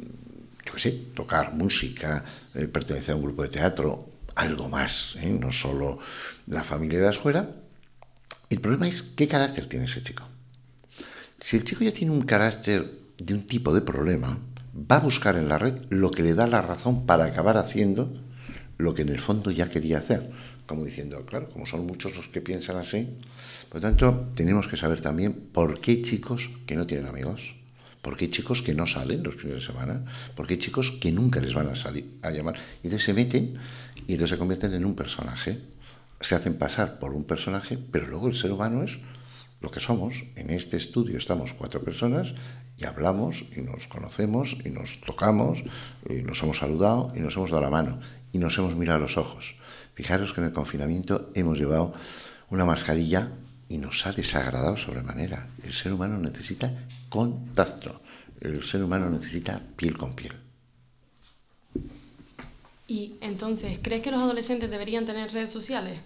yo 0.65 0.73
qué 0.73 0.79
sé, 0.79 0.91
tocar 1.13 1.53
música, 1.53 2.23
eh, 2.53 2.67
pertenecer 2.67 3.13
a 3.13 3.15
un 3.15 3.23
grupo 3.23 3.43
de 3.43 3.49
teatro, 3.49 4.09
algo 4.35 4.67
más, 4.69 5.15
¿eh? 5.21 5.27
no 5.27 5.51
solo 5.51 5.99
la 6.47 6.63
familia 6.63 6.99
de 6.99 7.05
la 7.05 7.11
escuela. 7.11 7.49
El 8.49 8.59
problema 8.59 8.87
es 8.87 9.01
qué 9.01 9.27
carácter 9.27 9.67
tiene 9.67 9.85
ese 9.85 10.03
chico. 10.03 10.23
Si 11.39 11.57
el 11.57 11.63
chico 11.63 11.83
ya 11.83 11.91
tiene 11.91 12.11
un 12.11 12.21
carácter 12.21 12.89
de 13.17 13.33
un 13.33 13.45
tipo 13.45 13.73
de 13.73 13.81
problema, 13.81 14.37
va 14.75 14.97
a 14.97 14.99
buscar 14.99 15.35
en 15.35 15.49
la 15.49 15.57
red 15.57 15.75
lo 15.89 16.11
que 16.11 16.23
le 16.23 16.33
da 16.33 16.47
la 16.47 16.61
razón 16.61 17.05
para 17.05 17.25
acabar 17.25 17.57
haciendo 17.57 18.13
lo 18.77 18.93
que 18.93 19.03
en 19.03 19.09
el 19.09 19.19
fondo 19.19 19.51
ya 19.51 19.69
quería 19.69 19.99
hacer. 19.99 20.31
Como 20.65 20.85
diciendo, 20.85 21.25
claro, 21.25 21.49
como 21.49 21.65
son 21.65 21.85
muchos 21.85 22.15
los 22.15 22.29
que 22.29 22.41
piensan 22.41 22.77
así, 22.77 23.09
por 23.69 23.81
lo 23.81 23.89
tanto, 23.89 24.31
tenemos 24.35 24.67
que 24.67 24.77
saber 24.77 25.01
también 25.01 25.47
por 25.51 25.79
qué 25.79 26.01
chicos 26.01 26.49
que 26.65 26.75
no 26.75 26.87
tienen 26.87 27.07
amigos, 27.07 27.55
por 28.01 28.17
qué 28.17 28.29
chicos 28.29 28.61
que 28.61 28.73
no 28.73 28.87
salen 28.87 29.23
los 29.23 29.35
fines 29.35 29.55
de 29.55 29.61
semana, 29.61 30.05
por 30.35 30.47
qué 30.47 30.57
chicos 30.57 30.91
que 30.91 31.11
nunca 31.11 31.39
les 31.39 31.53
van 31.53 31.67
a 31.67 31.75
salir 31.75 32.17
a 32.21 32.31
llamar. 32.31 32.55
Y 32.81 32.87
entonces 32.87 33.03
se 33.03 33.13
meten 33.13 33.55
y 34.07 34.13
entonces 34.13 34.31
se 34.31 34.37
convierten 34.37 34.73
en 34.73 34.85
un 34.85 34.95
personaje. 34.95 35.59
Se 36.19 36.35
hacen 36.35 36.57
pasar 36.57 36.99
por 36.99 37.13
un 37.13 37.25
personaje, 37.25 37.77
pero 37.91 38.07
luego 38.07 38.27
el 38.27 38.35
ser 38.35 38.51
humano 38.51 38.83
es 38.83 38.99
lo 39.63 39.71
que 39.71 39.79
somos. 39.79 40.25
En 40.35 40.49
este 40.51 40.77
estudio 40.77 41.17
estamos 41.17 41.53
cuatro 41.53 41.81
personas 41.81 42.35
y 42.77 42.85
hablamos 42.85 43.45
y 43.55 43.61
nos 43.61 43.87
conocemos 43.87 44.57
y 44.63 44.69
nos 44.69 44.99
tocamos 45.01 45.63
y 46.07 46.21
nos 46.21 46.43
hemos 46.43 46.59
saludado 46.59 47.11
y 47.15 47.21
nos 47.21 47.35
hemos 47.37 47.49
dado 47.49 47.63
la 47.63 47.69
mano 47.69 47.99
y 48.33 48.37
nos 48.37 48.57
hemos 48.57 48.75
mirado 48.75 48.99
los 48.99 49.17
ojos. 49.17 49.55
Fijaros 49.95 50.33
que 50.33 50.41
en 50.41 50.47
el 50.47 50.53
confinamiento 50.53 51.31
hemos 51.33 51.57
llevado 51.57 51.93
una 52.49 52.65
mascarilla 52.65 53.31
y 53.69 53.77
nos 53.77 54.05
ha 54.05 54.11
desagradado 54.11 54.75
sobremanera. 54.75 55.47
El 55.63 55.73
ser 55.73 55.93
humano 55.93 56.17
necesita 56.19 56.71
contacto. 57.09 58.01
El 58.41 58.61
ser 58.63 58.83
humano 58.83 59.09
necesita 59.09 59.61
piel 59.77 59.97
con 59.97 60.13
piel. 60.13 60.33
Y 62.85 63.15
entonces, 63.21 63.79
¿crees 63.81 64.03
que 64.03 64.11
los 64.11 64.21
adolescentes 64.21 64.69
deberían 64.69 65.05
tener 65.05 65.31
redes 65.31 65.51
sociales? 65.51 65.99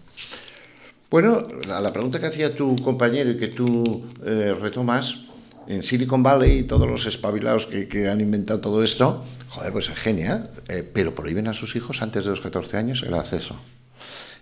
Bueno, 1.10 1.48
a 1.72 1.80
la 1.80 1.94
pregunta 1.94 2.20
que 2.20 2.26
hacía 2.26 2.56
tu 2.56 2.76
compañero 2.78 3.32
y 3.32 3.38
que 3.38 3.48
tú 3.48 4.06
eh, 4.26 4.54
retomas, 4.60 5.26
en 5.68 5.84
Silicon 5.84 6.24
Valley 6.24 6.64
todos 6.64 6.88
los 6.88 7.06
espabilados 7.06 7.68
que, 7.68 8.08
han 8.08 8.22
inventado 8.22 8.60
todo 8.60 8.84
esto, 8.84 9.24
joder, 9.50 9.72
pues 9.72 9.90
es 9.90 9.96
genia, 9.96 10.50
eh, 10.68 10.90
pero 10.94 11.16
prohíben 11.16 11.48
a 11.48 11.54
sus 11.54 11.76
hijos 11.76 12.02
antes 12.02 12.26
de 12.26 12.32
los 12.32 12.42
14 12.42 12.78
años 12.78 13.04
el 13.04 13.14
acceso. 13.14 13.56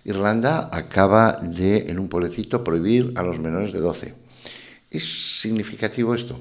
Irlanda 0.04 0.68
acaba 0.72 1.40
de, 1.42 1.90
en 1.90 1.98
un 1.98 2.08
pueblecito, 2.08 2.62
prohibir 2.62 3.12
a 3.16 3.22
los 3.22 3.40
menores 3.40 3.72
de 3.72 3.80
12. 3.80 4.14
¿Es 4.90 5.40
significativo 5.40 6.14
esto? 6.14 6.38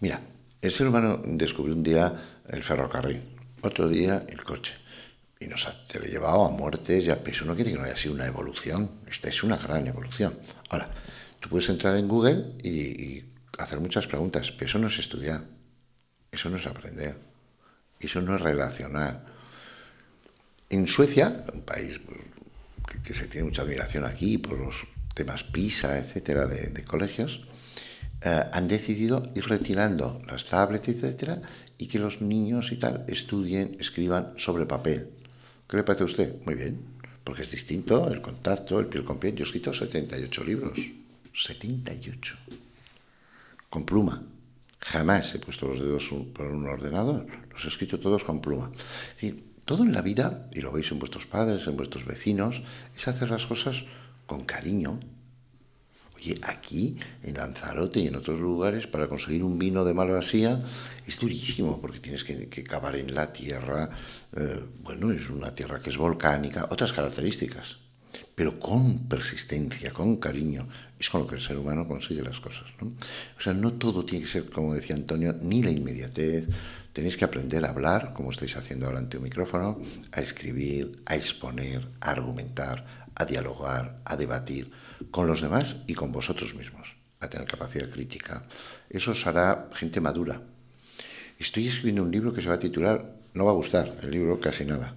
Mira, 0.00 0.20
el 0.60 0.72
ser 0.72 0.88
humano 0.88 1.20
descubrió 1.24 1.74
un 1.74 1.82
día 1.82 2.14
el 2.48 2.62
ferrocarril 2.62 3.32
otro 3.62 3.88
día 3.88 4.24
el 4.28 4.42
coche. 4.44 4.74
Y 5.42 5.48
nos 5.48 5.66
ha 5.66 5.74
llevado 5.98 6.44
a 6.44 6.50
muertes 6.50 7.04
y 7.04 7.10
a 7.10 7.22
peso. 7.22 7.44
No 7.44 7.54
quiere 7.54 7.72
que 7.72 7.78
no 7.78 7.84
haya 7.84 7.96
sido 7.96 8.14
una 8.14 8.26
evolución. 8.26 9.00
Esta 9.06 9.28
es 9.28 9.42
una 9.42 9.56
gran 9.56 9.86
evolución. 9.86 10.38
Ahora, 10.70 10.88
tú 11.40 11.48
puedes 11.48 11.68
entrar 11.68 11.96
en 11.96 12.06
Google 12.06 12.52
y, 12.62 13.24
hacer 13.58 13.80
muchas 13.80 14.06
preguntas, 14.06 14.50
pero 14.52 14.66
eso 14.66 14.78
no 14.78 14.86
es 14.86 14.98
estudiar. 14.98 15.42
Eso 16.30 16.48
no 16.48 16.56
es 16.56 16.66
aprender. 16.66 17.16
Eso 18.00 18.20
no 18.20 18.36
es 18.36 18.40
relacionar. 18.40 19.24
En 20.70 20.86
Suecia, 20.86 21.44
un 21.52 21.62
país 21.62 21.98
pues, 21.98 22.20
que, 23.02 23.14
se 23.14 23.26
tiene 23.26 23.46
mucha 23.46 23.62
admiración 23.62 24.04
aquí 24.04 24.38
por 24.38 24.58
los 24.58 24.86
temas 25.14 25.44
PISA, 25.44 25.98
etcétera, 25.98 26.46
de, 26.46 26.84
colegios, 26.84 27.42
eh, 28.22 28.42
han 28.52 28.68
decidido 28.68 29.30
ir 29.34 29.46
retirando 29.48 30.22
las 30.26 30.46
tablets, 30.46 30.88
etcétera, 30.88 31.40
y 31.78 31.88
que 31.88 31.98
los 31.98 32.22
niños 32.22 32.72
y 32.72 32.76
tal 32.76 33.04
estudien, 33.08 33.76
escriban 33.78 34.34
sobre 34.38 34.66
papel. 34.66 35.21
¿Qué 35.72 35.78
le 35.78 35.84
parece 35.84 36.02
a 36.02 36.04
usted? 36.04 36.44
Muy 36.44 36.54
bien, 36.54 36.78
porque 37.24 37.44
es 37.44 37.50
distinto 37.50 38.06
el 38.12 38.20
contacto, 38.20 38.78
el 38.78 38.88
piel 38.88 39.04
con 39.04 39.18
piel. 39.18 39.34
Yo 39.34 39.44
he 39.44 39.46
escrito 39.46 39.72
78 39.72 40.44
libros, 40.44 40.78
78, 41.32 42.36
con 43.70 43.86
pluma. 43.86 44.22
Jamás 44.80 45.34
he 45.34 45.38
puesto 45.38 45.68
los 45.68 45.80
dedos 45.80 46.10
por 46.34 46.48
un 46.48 46.68
ordenador, 46.68 47.26
los 47.50 47.64
he 47.64 47.68
escrito 47.68 47.98
todos 47.98 48.22
con 48.22 48.42
pluma. 48.42 48.70
todo 49.64 49.82
en 49.84 49.94
la 49.94 50.02
vida, 50.02 50.50
y 50.52 50.60
lo 50.60 50.72
veis 50.72 50.92
en 50.92 50.98
vuestros 50.98 51.24
padres, 51.24 51.66
en 51.66 51.78
vuestros 51.78 52.04
vecinos, 52.04 52.62
es 52.94 53.08
hacer 53.08 53.30
las 53.30 53.46
cosas 53.46 53.86
con 54.26 54.44
cariño, 54.44 55.00
Oye, 56.22 56.38
aquí 56.42 56.96
en 57.24 57.34
Lanzarote 57.34 57.98
y 57.98 58.06
en 58.06 58.14
otros 58.14 58.38
lugares 58.38 58.86
para 58.86 59.08
conseguir 59.08 59.42
un 59.42 59.58
vino 59.58 59.84
de 59.84 59.92
Malvasía 59.92 60.62
es 61.04 61.18
durísimo 61.18 61.80
porque 61.80 61.98
tienes 61.98 62.22
que, 62.22 62.62
cavar 62.62 62.94
en 62.94 63.12
la 63.12 63.32
tierra. 63.32 63.90
Eh, 64.36 64.60
bueno, 64.84 65.10
es 65.10 65.28
una 65.30 65.52
tierra 65.52 65.80
que 65.80 65.90
es 65.90 65.96
volcánica, 65.96 66.68
otras 66.70 66.92
características, 66.92 67.78
pero 68.36 68.60
con 68.60 69.08
persistencia, 69.08 69.92
con 69.92 70.18
cariño. 70.18 70.68
Es 70.96 71.10
con 71.10 71.22
lo 71.22 71.26
que 71.26 71.34
el 71.34 71.40
ser 71.40 71.58
humano 71.58 71.88
consigue 71.88 72.22
las 72.22 72.38
cosas. 72.38 72.68
¿no? 72.80 72.92
O 73.36 73.40
sea, 73.40 73.52
no 73.52 73.72
todo 73.72 74.04
tiene 74.04 74.24
que 74.24 74.30
ser, 74.30 74.48
como 74.48 74.74
decía 74.74 74.94
Antonio, 74.94 75.34
ni 75.42 75.60
la 75.60 75.72
inmediatez. 75.72 76.46
Tenéis 76.92 77.16
que 77.16 77.24
aprender 77.24 77.64
a 77.64 77.70
hablar, 77.70 78.12
como 78.14 78.30
estáis 78.30 78.56
haciendo 78.56 78.86
ahora 78.86 79.00
ante 79.00 79.16
un 79.16 79.24
micrófono, 79.24 79.80
a 80.12 80.20
escribir, 80.20 81.02
a 81.04 81.16
exponer, 81.16 81.88
a 82.00 82.12
argumentar, 82.12 83.08
a 83.16 83.24
dialogar, 83.24 83.98
a 84.04 84.16
debatir 84.16 84.70
con 85.10 85.26
los 85.26 85.40
demás 85.40 85.76
y 85.86 85.94
con 85.94 86.12
vosotros 86.12 86.54
mismos, 86.54 86.96
a 87.20 87.28
tener 87.28 87.46
capacidad 87.46 87.90
crítica. 87.90 88.44
Eso 88.88 89.12
os 89.12 89.26
hará 89.26 89.68
gente 89.74 90.00
madura. 90.00 90.40
estoy 91.38 91.66
escribiendo 91.66 92.02
un 92.02 92.12
libro 92.12 92.32
que 92.32 92.40
se 92.40 92.48
va 92.48 92.54
a 92.54 92.58
titular, 92.58 93.16
no 93.34 93.44
va 93.44 93.52
a 93.52 93.54
gustar 93.54 93.98
el 94.02 94.10
libro 94.10 94.38
casi 94.40 94.64
nada, 94.64 94.94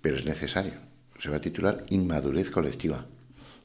pero 0.00 0.16
es 0.16 0.24
necesario. 0.24 0.74
Se 1.18 1.30
va 1.30 1.36
a 1.36 1.40
titular 1.40 1.84
Inmadurez 1.90 2.50
colectiva. 2.50 3.06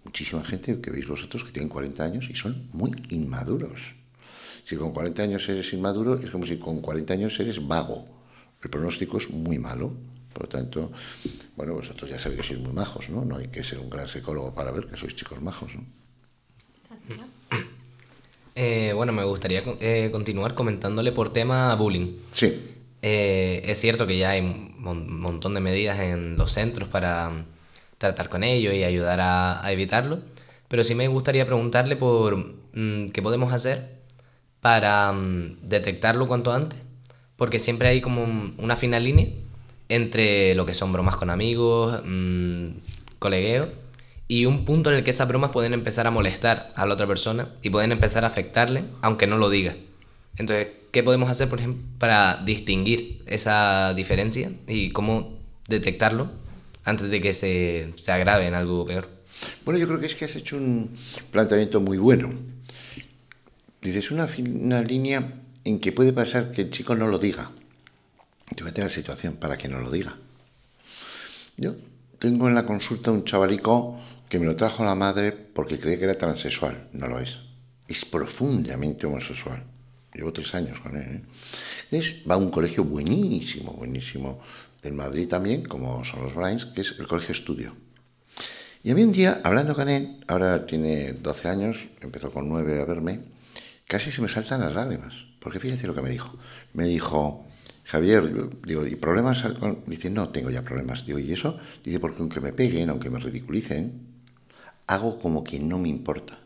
Muchísima 0.04 0.44
gente 0.44 0.80
que 0.80 0.92
veis 0.92 1.08
vosotros 1.08 1.44
que 1.44 1.52
tienen 1.52 1.70
40 1.70 2.04
años 2.04 2.30
y 2.30 2.36
son 2.36 2.68
muy 2.72 2.92
inmaduros. 3.10 3.96
Si 4.64 4.76
con 4.76 4.92
40 4.92 5.24
años 5.24 5.48
eres 5.50 5.74
inmaduro, 5.74 6.16
es 6.16 6.30
como 6.30 6.46
si 6.46 6.58
con 6.58 6.82
40 6.82 7.14
años 7.14 7.40
eres 7.40 7.66
vago. 7.66 8.06
El 8.62 8.70
pronóstico 8.70 9.18
es 9.18 9.30
muy 9.30 9.60
malo. 9.60 9.94
Por 10.38 10.44
lo 10.44 10.50
tanto, 10.50 10.92
bueno, 11.56 11.74
vosotros 11.74 12.08
ya 12.08 12.20
sabéis 12.20 12.42
que 12.42 12.48
sois 12.50 12.60
muy 12.60 12.72
majos, 12.72 13.10
¿no? 13.10 13.26
No 13.26 13.38
hay 13.38 13.48
que 13.48 13.64
ser 13.64 13.80
un 13.80 13.90
gran 13.90 14.08
psicólogo 14.08 14.54
para 14.54 14.70
ver 14.70 14.86
que 14.86 14.96
sois 14.96 15.16
chicos 15.16 15.42
majos, 15.42 15.74
¿no? 15.74 15.84
Eh, 18.54 18.94
bueno, 18.94 19.14
me 19.14 19.24
gustaría 19.24 19.64
eh, 19.80 20.10
continuar 20.12 20.54
comentándole 20.54 21.12
por 21.12 21.34
tema 21.34 21.74
bullying. 21.74 22.18
Sí. 22.30 22.76
Eh, 23.02 23.64
es 23.66 23.80
cierto 23.80 24.06
que 24.06 24.20
ya 24.20 24.30
hay 24.30 24.42
un 24.42 24.76
montón 24.80 25.56
de 25.56 25.60
medidas 25.60 26.00
en 26.02 26.38
los 26.38 26.52
centros 26.52 26.88
para 26.88 27.32
tratar 27.98 28.30
con 28.30 28.44
ello 28.44 28.72
y 28.72 28.84
ayudar 28.84 29.20
a, 29.20 29.72
evitarlo, 29.72 30.20
pero 30.68 30.84
sí 30.84 30.94
me 30.94 31.08
gustaría 31.08 31.48
preguntarle 31.48 31.96
por 31.96 32.38
mm, 32.74 33.08
qué 33.10 33.24
podemos 33.24 33.54
hacer 33.54 34.02
para 34.62 35.12
mm, 35.14 35.62
detectarlo 35.64 36.28
cuanto 36.28 36.54
antes, 36.54 36.78
porque 37.38 37.58
siempre 37.58 37.88
hay 37.88 38.02
como 38.02 38.24
una 38.60 38.76
fina 38.76 39.00
línea 39.00 39.30
entre 39.90 40.56
lo 40.56 40.66
que 40.66 40.74
son 40.74 40.92
bromas 40.92 41.16
con 41.16 41.30
amigos, 41.30 42.02
mmm, 42.06 42.70
y 44.30 44.46
un 44.46 44.66
punto 44.66 44.90
en 44.90 44.98
el 44.98 45.04
que 45.04 45.10
esas 45.10 45.28
bromas 45.28 45.52
pueden 45.52 45.74
empezar 45.74 46.08
a 46.08 46.12
molestar 46.12 46.72
a 46.76 46.86
la 46.86 46.94
otra 46.94 47.08
persona 47.08 47.50
y 47.62 47.70
pueden 47.70 47.92
empezar 47.92 48.24
a 48.24 48.28
afectarle, 48.28 48.84
aunque 49.02 49.28
no 49.28 49.38
lo 49.38 49.50
diga. 49.50 49.76
Entonces, 50.38 50.68
¿qué 50.92 51.04
podemos 51.04 51.30
hacer, 51.30 51.50
por 51.50 51.60
ejemplo, 51.60 51.84
para 51.98 52.42
distinguir 52.46 53.24
esa 53.26 53.94
diferencia 53.96 54.52
y 54.68 54.92
cómo 54.92 55.38
detectarlo 55.68 56.30
antes 56.84 57.10
de 57.10 57.22
que 57.22 57.34
se, 57.34 57.94
se 57.96 58.12
agrave 58.12 58.48
en 58.48 58.54
algo 58.54 58.86
peor? 58.86 59.10
Bueno, 59.66 59.80
yo 59.80 59.88
creo 59.88 60.00
que 60.00 60.08
es 60.08 60.16
que 60.16 60.26
has 60.26 60.36
hecho 60.36 60.58
un 60.58 60.96
planteamiento 61.32 61.80
muy 61.80 61.98
bueno. 61.98 62.34
Dices 63.82 64.12
una, 64.12 64.28
una 64.38 64.82
línea 64.82 65.34
en 65.64 65.80
que 65.80 65.92
puede 65.92 66.14
pasar 66.14 66.52
que 66.52 66.64
el 66.64 66.70
chico 66.70 66.96
no 66.96 67.08
lo 67.08 67.20
diga. 67.20 67.52
Te 68.56 68.64
voy 68.64 68.74
a 68.76 68.80
la 68.80 68.90
situación 68.90 69.36
para 69.36 69.58
que 69.58 69.68
no 69.68 69.80
lo 69.80 69.92
diga. 69.92 70.18
Yo 71.58 71.76
tengo 72.20 72.48
en 72.48 72.56
la 72.56 72.66
consulta 72.66 73.12
un 73.12 73.24
chavalico 73.24 74.00
que 74.30 74.40
me 74.40 74.46
lo 74.46 74.56
trajo 74.56 74.84
la 74.84 74.96
madre 74.96 75.32
porque 75.32 75.80
creía 75.80 75.98
que 75.98 76.06
era 76.06 76.18
transexual. 76.18 76.90
No 76.94 77.08
lo 77.08 77.20
es. 77.20 77.40
Es 77.88 78.06
profundamente 78.06 79.06
homosexual. 79.06 79.64
Llevo 80.14 80.34
tres 80.34 80.54
años 80.56 80.80
con 80.80 80.98
él. 80.98 81.24
¿eh? 81.92 82.24
va 82.30 82.36
a 82.36 82.38
un 82.38 82.50
colegio 82.50 82.84
buenísimo, 82.84 83.74
buenísimo, 83.74 84.40
en 84.82 84.96
Madrid 84.96 85.28
también, 85.28 85.64
como 85.64 86.04
son 86.06 86.24
los 86.24 86.34
Brains, 86.34 86.66
que 86.66 86.82
es 86.82 86.96
el 87.00 87.08
colegio 87.08 87.34
estudio. 87.34 87.76
Y 88.84 88.92
había 88.92 89.06
un 89.06 89.12
día, 89.12 89.42
hablando 89.44 89.76
con 89.76 89.90
él, 89.90 90.24
ahora 90.28 90.66
tiene 90.66 91.14
12 91.14 91.48
años, 91.50 91.88
empezó 92.02 92.32
con 92.32 92.48
9 92.48 92.82
a 92.82 92.86
verme, 92.86 93.22
casi 93.86 94.12
se 94.12 94.22
me 94.22 94.30
saltan 94.30 94.62
las 94.62 94.76
lágrimas. 94.76 95.26
Porque 95.40 95.60
fíjate 95.60 95.88
lo 95.88 95.94
que 95.94 96.02
me 96.02 96.10
dijo. 96.10 96.38
Me 96.74 96.86
dijo, 96.86 97.46
Javier, 97.88 98.50
digo, 98.66 98.86
¿y 98.86 98.96
problemas? 98.98 99.46
Dice, 99.86 100.10
no, 100.10 100.28
tengo 100.28 100.50
ya 100.50 100.62
problemas. 100.62 101.06
Digo, 101.06 101.20
¿y 101.20 101.32
eso? 101.32 101.58
Dice, 101.82 102.02
porque 102.02 102.20
aunque 102.20 102.42
me 102.42 102.52
peguen, 102.52 102.90
aunque 102.90 103.10
me 103.10 103.18
ridiculicen, 103.18 104.02
hago 104.88 105.20
como 105.20 105.42
que 105.42 105.58
no 105.58 105.78
me 105.78 105.88
importa. 105.88 106.38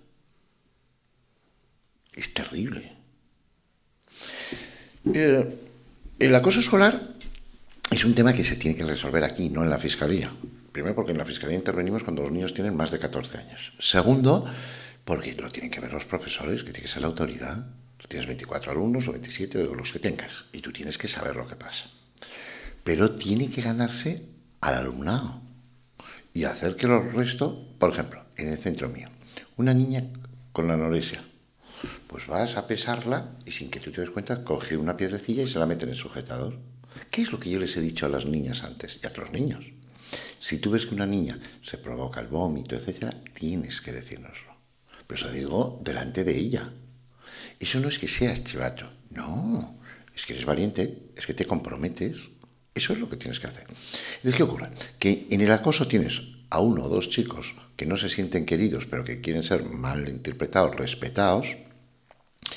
Es 2.14 2.32
terrible. 2.36 2.94
Eh, 5.12 5.58
el 6.20 6.36
acoso 6.36 6.60
escolar 6.60 7.16
es 7.90 8.06
un 8.06 8.14
tema 8.14 8.34
que 8.34 8.44
se 8.44 8.56
tiene 8.56 8.78
que 8.78 8.86
resolver 8.86 9.24
aquí, 9.24 9.50
no 9.50 9.64
en 9.64 9.72
la 9.72 9.80
Fiscalía. 9.80 10.32
Primero, 10.72 10.94
porque 10.94 11.12
en 11.12 11.18
la 11.18 11.26
Fiscalía 11.26 11.58
intervenimos 11.58 12.04
cuando 12.04 12.22
los 12.22 12.32
niños 12.32 12.54
tienen 12.54 12.78
más 12.78 12.92
de 12.92 13.00
14 13.00 13.40
años. 13.40 13.74
Segundo, 13.80 14.46
porque 15.04 15.34
lo 15.34 15.50
tienen 15.50 15.72
que 15.72 15.80
ver 15.80 15.92
los 15.92 16.06
profesores, 16.06 16.64
que 16.64 16.72
tiene 16.72 16.84
que 16.86 16.94
ser 16.94 17.02
la 17.02 17.08
autoridad. 17.08 17.66
Tienes 18.12 18.28
24 18.28 18.74
alumnos 18.74 19.08
o 19.08 19.14
27 19.14 19.72
o 19.72 19.74
los 19.74 19.94
que 19.94 20.00
tengas, 20.00 20.52
y 20.52 20.60
tú 20.60 20.74
tienes 20.74 20.98
que 20.98 21.08
saber 21.08 21.38
lo 21.38 21.48
que 21.48 21.56
pasa. 21.56 21.86
Pero 22.84 23.16
tiene 23.16 23.50
que 23.50 23.62
ganarse 23.62 24.28
al 24.60 24.74
alumnado 24.74 25.40
y 26.34 26.44
hacer 26.44 26.76
que 26.76 26.88
los 26.88 27.14
resto, 27.14 27.74
por 27.80 27.90
ejemplo, 27.90 28.26
en 28.36 28.50
el 28.50 28.58
centro 28.58 28.90
mío, 28.90 29.08
una 29.56 29.74
niña 29.74 30.12
con 30.52 30.68
la 30.68 30.74
anorexia, 30.74 31.24
pues 32.08 32.28
vas 32.28 32.58
a 32.58 32.68
pesarla 32.68 33.38
y 33.46 33.52
sin 33.52 33.72
que 33.72 33.80
tú 33.80 33.94
te 33.94 34.02
des 34.02 34.10
cuenta, 34.10 34.44
coge 34.44 34.76
una 34.76 34.98
piedrecilla 34.98 35.44
y 35.44 35.48
se 35.48 35.60
la 35.60 35.66
mete 35.66 35.86
en 35.86 35.92
el 35.92 35.98
sujetador. 35.98 36.60
¿Qué 37.12 37.22
es 37.22 37.32
lo 37.32 37.40
que 37.40 37.50
yo 37.50 37.60
les 37.60 37.78
he 37.78 37.80
dicho 37.80 38.08
a 38.08 38.10
las 38.10 38.26
niñas 38.26 38.66
antes 38.66 39.00
y 39.02 39.06
a 39.06 39.10
otros 39.12 39.32
niños? 39.32 39.72
Si 40.42 40.58
tú 40.58 40.72
ves 40.72 40.86
que 40.86 40.96
una 40.96 41.08
niña 41.08 41.40
se 41.62 41.78
provoca 41.78 42.20
el 42.20 42.28
vómito, 42.28 42.76
etcétera, 42.76 43.16
tienes 43.34 43.80
que 43.80 43.94
decírnoslo. 43.94 44.52
Pero 45.08 45.18
eso 45.18 45.32
digo 45.32 45.80
delante 45.82 46.26
de 46.26 46.38
ella. 46.38 46.74
Eso 47.62 47.80
no 47.80 47.90
es 47.90 48.00
que 48.00 48.08
seas 48.08 48.44
chivato, 48.44 48.90
no, 49.12 49.78
es 50.16 50.26
que 50.26 50.34
eres 50.34 50.46
valiente, 50.46 51.12
es 51.16 51.28
que 51.28 51.36
te 51.36 51.46
comprometes. 51.46 52.18
Eso 52.74 52.94
es 52.94 53.00
lo 53.00 53.08
que 53.08 53.18
tienes 53.18 53.40
que 53.40 53.48
hacer. 53.48 53.66
Entonces, 53.68 54.36
¿qué 54.36 54.44
ocurre? 54.44 54.70
Que 54.98 55.28
en 55.30 55.42
el 55.42 55.52
acoso 55.52 55.88
tienes 55.88 56.22
a 56.50 56.60
uno 56.60 56.86
o 56.86 56.90
dos 56.90 57.10
chicos 57.10 57.56
que 57.76 57.86
no 57.86 57.98
se 57.98 58.10
sienten 58.10 58.48
queridos, 58.48 58.88
pero 58.88 59.04
que 59.04 59.22
quieren 59.22 59.44
ser 59.44 59.64
mal 59.66 60.10
interpretados, 60.10 60.76
respetados, 60.76 61.58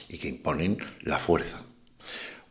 y 0.09 0.17
que 0.17 0.29
imponen 0.29 0.79
la 1.03 1.19
fuerza. 1.19 1.63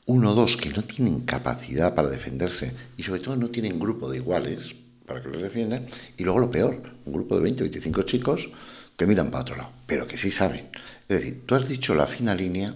Uno 0.06 0.32
o 0.32 0.36
dos 0.36 0.56
que 0.56 0.70
no 0.70 0.84
tienen 0.84 1.22
capacidad 1.22 1.96
para 1.96 2.10
defenderse 2.10 2.76
y 2.98 3.04
sobre 3.04 3.22
todo 3.22 3.36
no 3.36 3.50
tienen 3.50 3.80
grupo 3.80 4.12
de 4.12 4.18
iguales 4.18 4.76
para 5.08 5.24
que 5.24 5.30
los 5.30 5.42
defiendan. 5.42 5.88
Y 6.18 6.24
luego 6.24 6.40
lo 6.40 6.52
peor, 6.52 6.84
un 7.06 7.14
grupo 7.14 7.36
de 7.36 7.42
20 7.42 7.64
o 7.64 7.66
25 7.66 8.02
chicos 8.04 8.50
que 8.96 9.06
miran 9.06 9.32
para 9.32 9.42
otro 9.42 9.56
lado, 9.56 9.72
pero 9.86 10.08
que 10.08 10.18
sí 10.18 10.32
saben. 10.32 10.70
Es 11.08 11.20
decir, 11.20 11.46
tú 11.46 11.56
has 11.56 11.68
dicho 11.68 11.96
la 11.96 12.08
fina 12.08 12.36
línea, 12.36 12.76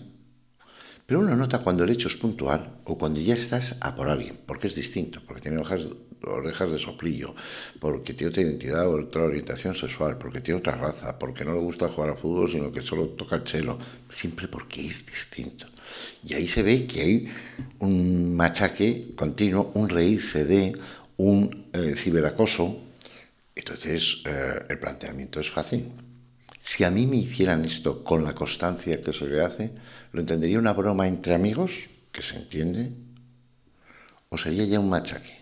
pero 1.05 1.21
uno 1.21 1.35
nota 1.35 1.59
cuando 1.59 1.83
el 1.83 1.89
hecho 1.89 2.07
es 2.07 2.15
puntual 2.15 2.79
o 2.83 2.97
cuando 2.97 3.19
ya 3.19 3.35
estás 3.35 3.75
a 3.79 3.95
por 3.95 4.09
alguien, 4.09 4.37
porque 4.45 4.67
es 4.67 4.75
distinto, 4.75 5.21
porque 5.25 5.41
tiene 5.41 5.57
hojas 5.59 5.87
orejas 6.23 6.71
de 6.71 6.79
soplillo, 6.79 7.35
porque 7.79 8.13
tiene 8.13 8.31
otra 8.31 8.41
identidad 8.41 8.87
o 8.87 8.99
otra 8.99 9.23
orientación 9.23 9.75
sexual, 9.75 10.17
porque 10.17 10.41
tiene 10.41 10.59
otra 10.59 10.75
raza, 10.75 11.17
porque 11.17 11.45
no 11.45 11.53
le 11.53 11.59
gusta 11.59 11.87
jugar 11.87 12.11
a 12.11 12.15
fútbol, 12.15 12.49
sino 12.49 12.71
que 12.71 12.81
solo 12.81 13.09
toca 13.09 13.37
el 13.37 13.43
chelo, 13.43 13.77
siempre 14.09 14.47
porque 14.47 14.85
es 14.85 15.05
distinto. 15.05 15.67
Y 16.23 16.33
ahí 16.33 16.47
se 16.47 16.63
ve 16.63 16.85
que 16.85 17.01
hay 17.01 17.27
un 17.79 18.35
machaque 18.35 19.13
continuo, 19.15 19.71
un 19.75 19.89
reírse 19.89 20.43
de, 20.43 20.77
un 21.17 21.67
eh, 21.73 21.93
ciberacoso. 21.95 22.81
Entonces, 23.55 24.23
eh, 24.25 24.65
el 24.69 24.79
planteamiento 24.79 25.39
es 25.39 25.49
fácil. 25.49 25.85
Si 26.67 26.83
a 26.83 26.91
mí 26.91 27.07
me 27.07 27.15
hicieran 27.15 27.63
esto 27.63 28.03
con 28.03 28.25
la 28.25 28.35
constancia 28.35 28.99
que 28.99 29.13
se 29.13 29.25
le 29.25 29.41
hace, 29.41 29.71
¿lo 30.11 30.19
entendería 30.19 30.59
una 30.59 30.73
broma 30.73 31.07
entre 31.07 31.33
amigos, 31.33 31.87
que 32.11 32.21
se 32.21 32.35
entiende? 32.35 32.91
¿O 34.27 34.37
sería 34.37 34.65
ya 34.65 34.77
un 34.77 34.89
machaque? 34.89 35.39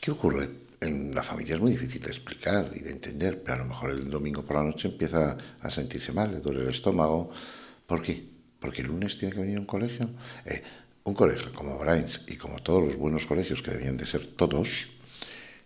¿Qué 0.00 0.12
ocurre? 0.12 0.48
En 0.80 1.12
la 1.12 1.24
familia 1.24 1.56
es 1.56 1.60
muy 1.60 1.72
difícil 1.72 2.00
de 2.02 2.10
explicar 2.10 2.70
y 2.72 2.84
de 2.84 2.92
entender, 2.92 3.42
pero 3.42 3.54
a 3.54 3.58
lo 3.58 3.64
mejor 3.64 3.90
el 3.90 4.08
domingo 4.08 4.44
por 4.44 4.58
la 4.58 4.62
noche 4.62 4.86
empieza 4.86 5.36
a 5.60 5.70
sentirse 5.72 6.12
mal, 6.12 6.30
le 6.30 6.38
duele 6.38 6.60
el 6.60 6.68
estómago. 6.68 7.32
¿Por 7.84 8.00
qué? 8.00 8.24
Porque 8.60 8.82
el 8.82 8.86
lunes 8.86 9.18
tiene 9.18 9.34
que 9.34 9.40
venir 9.40 9.56
a 9.56 9.60
un 9.60 9.66
colegio. 9.66 10.08
Eh, 10.44 10.62
un 11.02 11.14
colegio 11.14 11.52
como 11.52 11.76
Brains 11.80 12.20
y 12.28 12.36
como 12.36 12.60
todos 12.60 12.86
los 12.86 12.96
buenos 12.96 13.26
colegios 13.26 13.60
que 13.60 13.72
debían 13.72 13.96
de 13.96 14.06
ser 14.06 14.24
todos, 14.24 14.68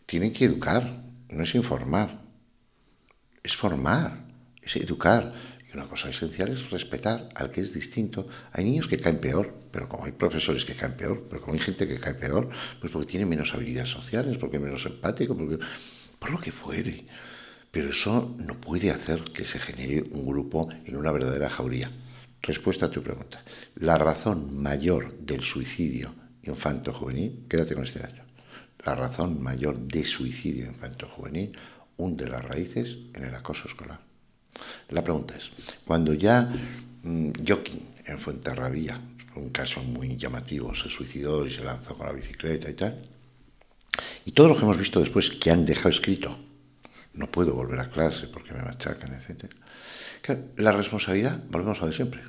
tienen 0.07 0.33
que 0.33 0.47
educar, 0.47 1.03
no 1.29 1.43
es 1.43 1.55
informar, 1.55 2.25
es 3.47 3.57
formar, 3.57 4.25
es 4.63 4.77
educar 4.77 5.33
una 5.77 5.89
cosa 5.89 6.09
esencial 6.09 6.49
es 6.49 6.71
respetar 6.71 7.29
al 7.35 7.51
que 7.51 7.61
es 7.61 7.73
distinto. 7.75 8.27
Hay 8.53 8.65
niños 8.65 8.89
que 8.89 8.99
caen 8.99 9.21
peor, 9.21 9.53
pero 9.71 9.89
como 9.89 10.07
hay 10.07 10.13
profesores 10.13 10.65
que 10.65 10.75
caen 10.75 10.97
peor, 10.97 11.27
pero 11.29 11.43
como 11.43 11.53
hay 11.53 11.59
gente 11.59 11.87
que 11.87 12.01
cae 12.01 12.15
peor, 12.15 12.49
pues 12.81 12.91
porque 12.91 13.07
tiene 13.07 13.27
menos 13.27 13.53
habilidades 13.55 13.91
sociales, 13.91 14.39
porque 14.39 14.57
es 14.57 14.63
menos 14.63 14.87
empático, 14.87 15.37
porque 15.37 15.59
por 16.19 16.31
lo 16.31 16.41
que 16.41 16.51
fuere. 16.51 17.07
Pero 17.71 17.91
eso 17.91 18.35
no 18.39 18.59
puede 18.59 18.91
hacer 18.91 19.23
que 19.35 19.45
se 19.45 19.59
genere 19.59 20.03
un 20.13 20.25
grupo 20.25 20.69
en 20.87 20.97
una 20.97 21.13
verdadera 21.13 21.51
jauría. 21.51 21.91
Respuesta 22.41 22.87
a 22.87 22.91
tu 22.91 23.03
pregunta. 23.03 23.43
La 23.75 23.99
razón 23.99 24.57
mayor 24.63 25.13
del 25.19 25.43
suicidio 25.43 26.15
infanto-juvenil, 26.43 27.45
quédate 27.51 27.75
con 27.75 27.85
este 27.85 27.99
dato, 27.99 28.23
la 28.85 28.95
razón 28.95 29.43
mayor 29.43 29.79
de 29.79 30.05
suicidio 30.05 30.65
infanto-juvenil 30.67 31.53
hunde 31.97 32.29
las 32.29 32.45
raíces 32.45 32.99
en 33.15 33.25
el 33.25 33.35
acoso 33.35 33.69
escolar. 33.69 34.01
La 34.91 35.03
pregunta 35.03 35.37
es, 35.37 35.51
cuando 35.85 36.15
ya 36.15 36.53
mmm, 37.03 37.31
Joaquín 37.47 37.83
en 38.05 38.19
Fuenterrabía, 38.19 39.01
un 39.35 39.51
caso 39.51 39.83
muy 39.83 40.17
llamativo, 40.17 40.75
se 40.75 40.89
suicidó 40.89 41.47
y 41.47 41.51
se 41.51 41.63
lanzó 41.63 41.97
con 41.97 42.07
la 42.07 42.13
bicicleta 42.13 42.71
y 42.71 42.75
tal, 42.75 42.99
y 44.25 44.33
todos 44.33 44.51
los 44.51 44.59
que 44.59 44.65
hemos 44.65 44.79
visto 44.79 45.01
después 45.01 45.31
que 45.31 45.51
han 45.51 45.65
dejado 45.65 45.91
escrito, 45.91 46.37
no 47.15 47.31
puedo 47.31 47.55
volver 47.55 47.81
a 47.81 47.91
clase 47.91 48.29
porque 48.29 48.53
me 48.53 48.63
machacan, 48.63 49.15
etc. 49.15 49.51
La 50.57 50.73
responsabilidad, 50.73 51.43
volvemos 51.49 51.81
a 51.81 51.87
ver 51.87 51.95
siempre. 51.95 52.23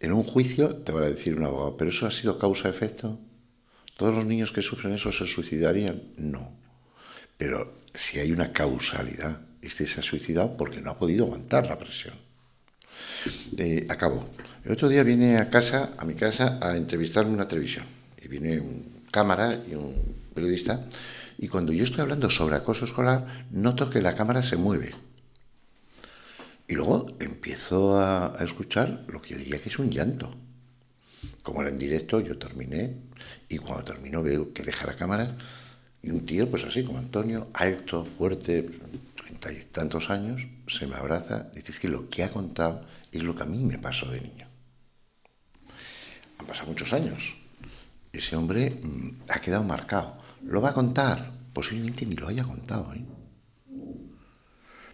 En 0.00 0.12
un 0.12 0.22
juicio 0.22 0.76
te 0.76 0.92
va 0.92 1.02
a 1.02 1.10
decir 1.10 1.36
un 1.36 1.44
abogado, 1.44 1.76
¿pero 1.76 1.90
eso 1.90 2.06
ha 2.06 2.10
sido 2.10 2.38
causa-efecto? 2.38 3.18
¿Todos 3.96 4.14
los 4.14 4.24
niños 4.24 4.52
que 4.52 4.62
sufren 4.62 4.94
eso 4.94 5.10
se 5.12 5.26
suicidarían? 5.26 6.02
No. 6.16 6.56
Pero 7.36 7.77
si 7.94 8.18
hay 8.18 8.32
una 8.32 8.52
causalidad, 8.52 9.40
este 9.62 9.86
se 9.86 10.00
ha 10.00 10.02
suicidado 10.02 10.56
porque 10.56 10.80
no 10.80 10.90
ha 10.90 10.98
podido 10.98 11.24
aguantar 11.26 11.66
la 11.66 11.78
presión. 11.78 12.14
Eh, 13.56 13.86
acabo. 13.88 14.28
El 14.64 14.72
otro 14.72 14.88
día 14.88 15.02
vine 15.02 15.38
a 15.38 15.48
casa, 15.48 15.90
a 15.96 16.04
mi 16.04 16.14
casa, 16.14 16.58
a 16.60 16.76
entrevistarme 16.76 17.30
en 17.30 17.36
una 17.36 17.48
televisión. 17.48 17.86
Y 18.22 18.28
viene 18.28 18.60
un 18.60 19.04
cámara 19.10 19.62
y 19.68 19.74
un 19.74 19.94
periodista. 20.34 20.84
Y 21.38 21.48
cuando 21.48 21.72
yo 21.72 21.84
estoy 21.84 22.02
hablando 22.02 22.30
sobre 22.30 22.56
acoso 22.56 22.84
escolar, 22.84 23.46
noto 23.50 23.88
que 23.90 24.02
la 24.02 24.14
cámara 24.14 24.42
se 24.42 24.56
mueve. 24.56 24.90
Y 26.66 26.74
luego 26.74 27.16
empiezo 27.20 27.98
a, 27.98 28.38
a 28.38 28.44
escuchar 28.44 29.04
lo 29.08 29.22
que 29.22 29.30
yo 29.30 29.38
diría 29.38 29.60
que 29.60 29.68
es 29.68 29.78
un 29.78 29.90
llanto. 29.90 30.30
Como 31.42 31.62
era 31.62 31.70
en 31.70 31.78
directo, 31.78 32.20
yo 32.20 32.36
terminé. 32.36 32.96
Y 33.48 33.58
cuando 33.58 33.84
termino 33.84 34.22
veo 34.22 34.52
que 34.52 34.62
deja 34.62 34.86
la 34.86 34.96
cámara 34.96 35.36
y 36.02 36.10
un 36.10 36.24
tío, 36.24 36.48
pues 36.50 36.64
así 36.64 36.84
como 36.84 36.98
Antonio, 36.98 37.48
alto, 37.54 38.06
fuerte, 38.16 38.70
treinta 39.16 39.52
y 39.52 39.64
tantos 39.64 40.10
años, 40.10 40.46
se 40.66 40.86
me 40.86 40.96
abraza 40.96 41.48
y 41.54 41.62
dice 41.62 41.80
que 41.80 41.88
lo 41.88 42.08
que 42.08 42.22
ha 42.22 42.30
contado 42.30 42.84
es 43.10 43.22
lo 43.22 43.34
que 43.34 43.42
a 43.42 43.46
mí 43.46 43.58
me 43.58 43.78
pasó 43.78 44.10
de 44.10 44.20
niño. 44.20 44.46
Han 46.38 46.46
pasado 46.46 46.68
muchos 46.68 46.92
años. 46.92 47.36
Ese 48.12 48.36
hombre 48.36 48.78
mmm, 48.82 49.10
ha 49.28 49.40
quedado 49.40 49.64
marcado. 49.64 50.18
¿Lo 50.44 50.60
va 50.60 50.70
a 50.70 50.74
contar? 50.74 51.32
Posiblemente 51.52 52.06
ni 52.06 52.14
lo 52.14 52.28
haya 52.28 52.44
contado. 52.44 52.92
¿eh? 52.94 53.04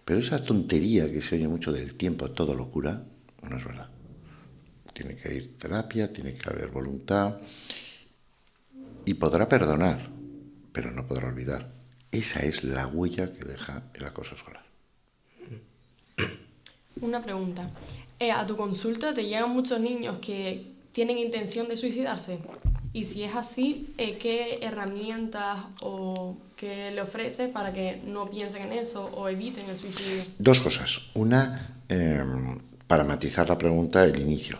Pero 0.05 0.21
esa 0.21 0.39
tontería 0.39 1.11
que 1.11 1.23
se 1.23 1.37
oye 1.37 1.49
mucho 1.49 1.73
del 1.73 1.95
tiempo, 1.95 2.31
todo 2.31 2.55
locura, 2.55 3.03
no 3.49 3.57
es 3.57 3.65
verdad. 3.65 3.89
Tiene 4.93 5.17
que 5.17 5.35
ir 5.35 5.59
terapia, 5.59 6.13
tiene 6.13 6.35
que 6.35 6.49
haber 6.49 6.69
voluntad 6.69 7.39
y 9.05 9.15
podrá 9.15 9.49
perdonar, 9.49 10.09
pero 10.75 10.91
no 10.91 11.07
podrá 11.07 11.29
olvidar. 11.29 11.71
Esa 12.11 12.41
es 12.41 12.65
la 12.65 12.87
huella 12.89 13.33
que 13.33 13.45
deja 13.45 13.85
el 13.95 14.05
acoso 14.05 14.35
escolar. 14.35 14.65
Una 17.01 17.23
pregunta. 17.23 17.71
Eh, 18.19 18.31
¿A 18.31 18.45
tu 18.47 18.57
consulta 18.57 19.15
te 19.15 19.25
llegan 19.25 19.51
muchos 19.51 19.81
niños 19.81 20.19
que 20.21 20.73
tienen 20.93 21.17
intención 21.19 21.69
de 21.69 21.77
suicidarse? 21.77 22.41
Y 22.93 23.05
si 23.05 23.23
es 23.23 23.35
así, 23.35 23.93
eh, 23.99 24.19
¿qué 24.19 24.59
herramientas 24.63 25.65
o 25.81 26.37
qué 26.57 26.91
le 26.91 27.03
ofreces 27.03 27.51
para 27.51 27.73
que 27.73 28.01
no 28.05 28.31
piensen 28.31 28.63
en 28.63 28.73
eso 28.73 29.07
o 29.07 29.29
eviten 29.29 29.69
el 29.69 29.79
suicidio? 29.79 30.25
Dos 30.39 30.61
cosas. 30.61 31.01
Una, 31.15 31.79
eh, 31.89 32.23
para 32.87 33.05
matizar 33.05 33.49
la 33.49 33.59
pregunta, 33.59 34.05
el 34.05 34.21
inicio. 34.21 34.59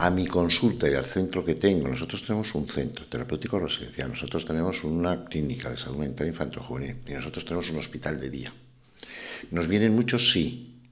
A 0.00 0.10
mi 0.10 0.28
consulta 0.28 0.88
y 0.88 0.94
al 0.94 1.04
centro 1.04 1.44
que 1.44 1.56
tengo, 1.56 1.88
nosotros 1.88 2.22
tenemos 2.22 2.54
un 2.54 2.68
centro 2.68 3.08
terapéutico 3.08 3.58
residencial, 3.58 4.10
nosotros 4.10 4.46
tenemos 4.46 4.84
una 4.84 5.24
clínica 5.24 5.70
de 5.70 5.76
salud 5.76 5.96
mental 5.96 6.28
infantil 6.28 6.62
juvenil 6.62 6.98
y 7.04 7.12
nosotros 7.14 7.44
tenemos 7.44 7.68
un 7.70 7.78
hospital 7.78 8.16
de 8.20 8.30
día. 8.30 8.54
¿Nos 9.50 9.66
vienen 9.66 9.96
muchos? 9.96 10.30
Sí. 10.30 10.82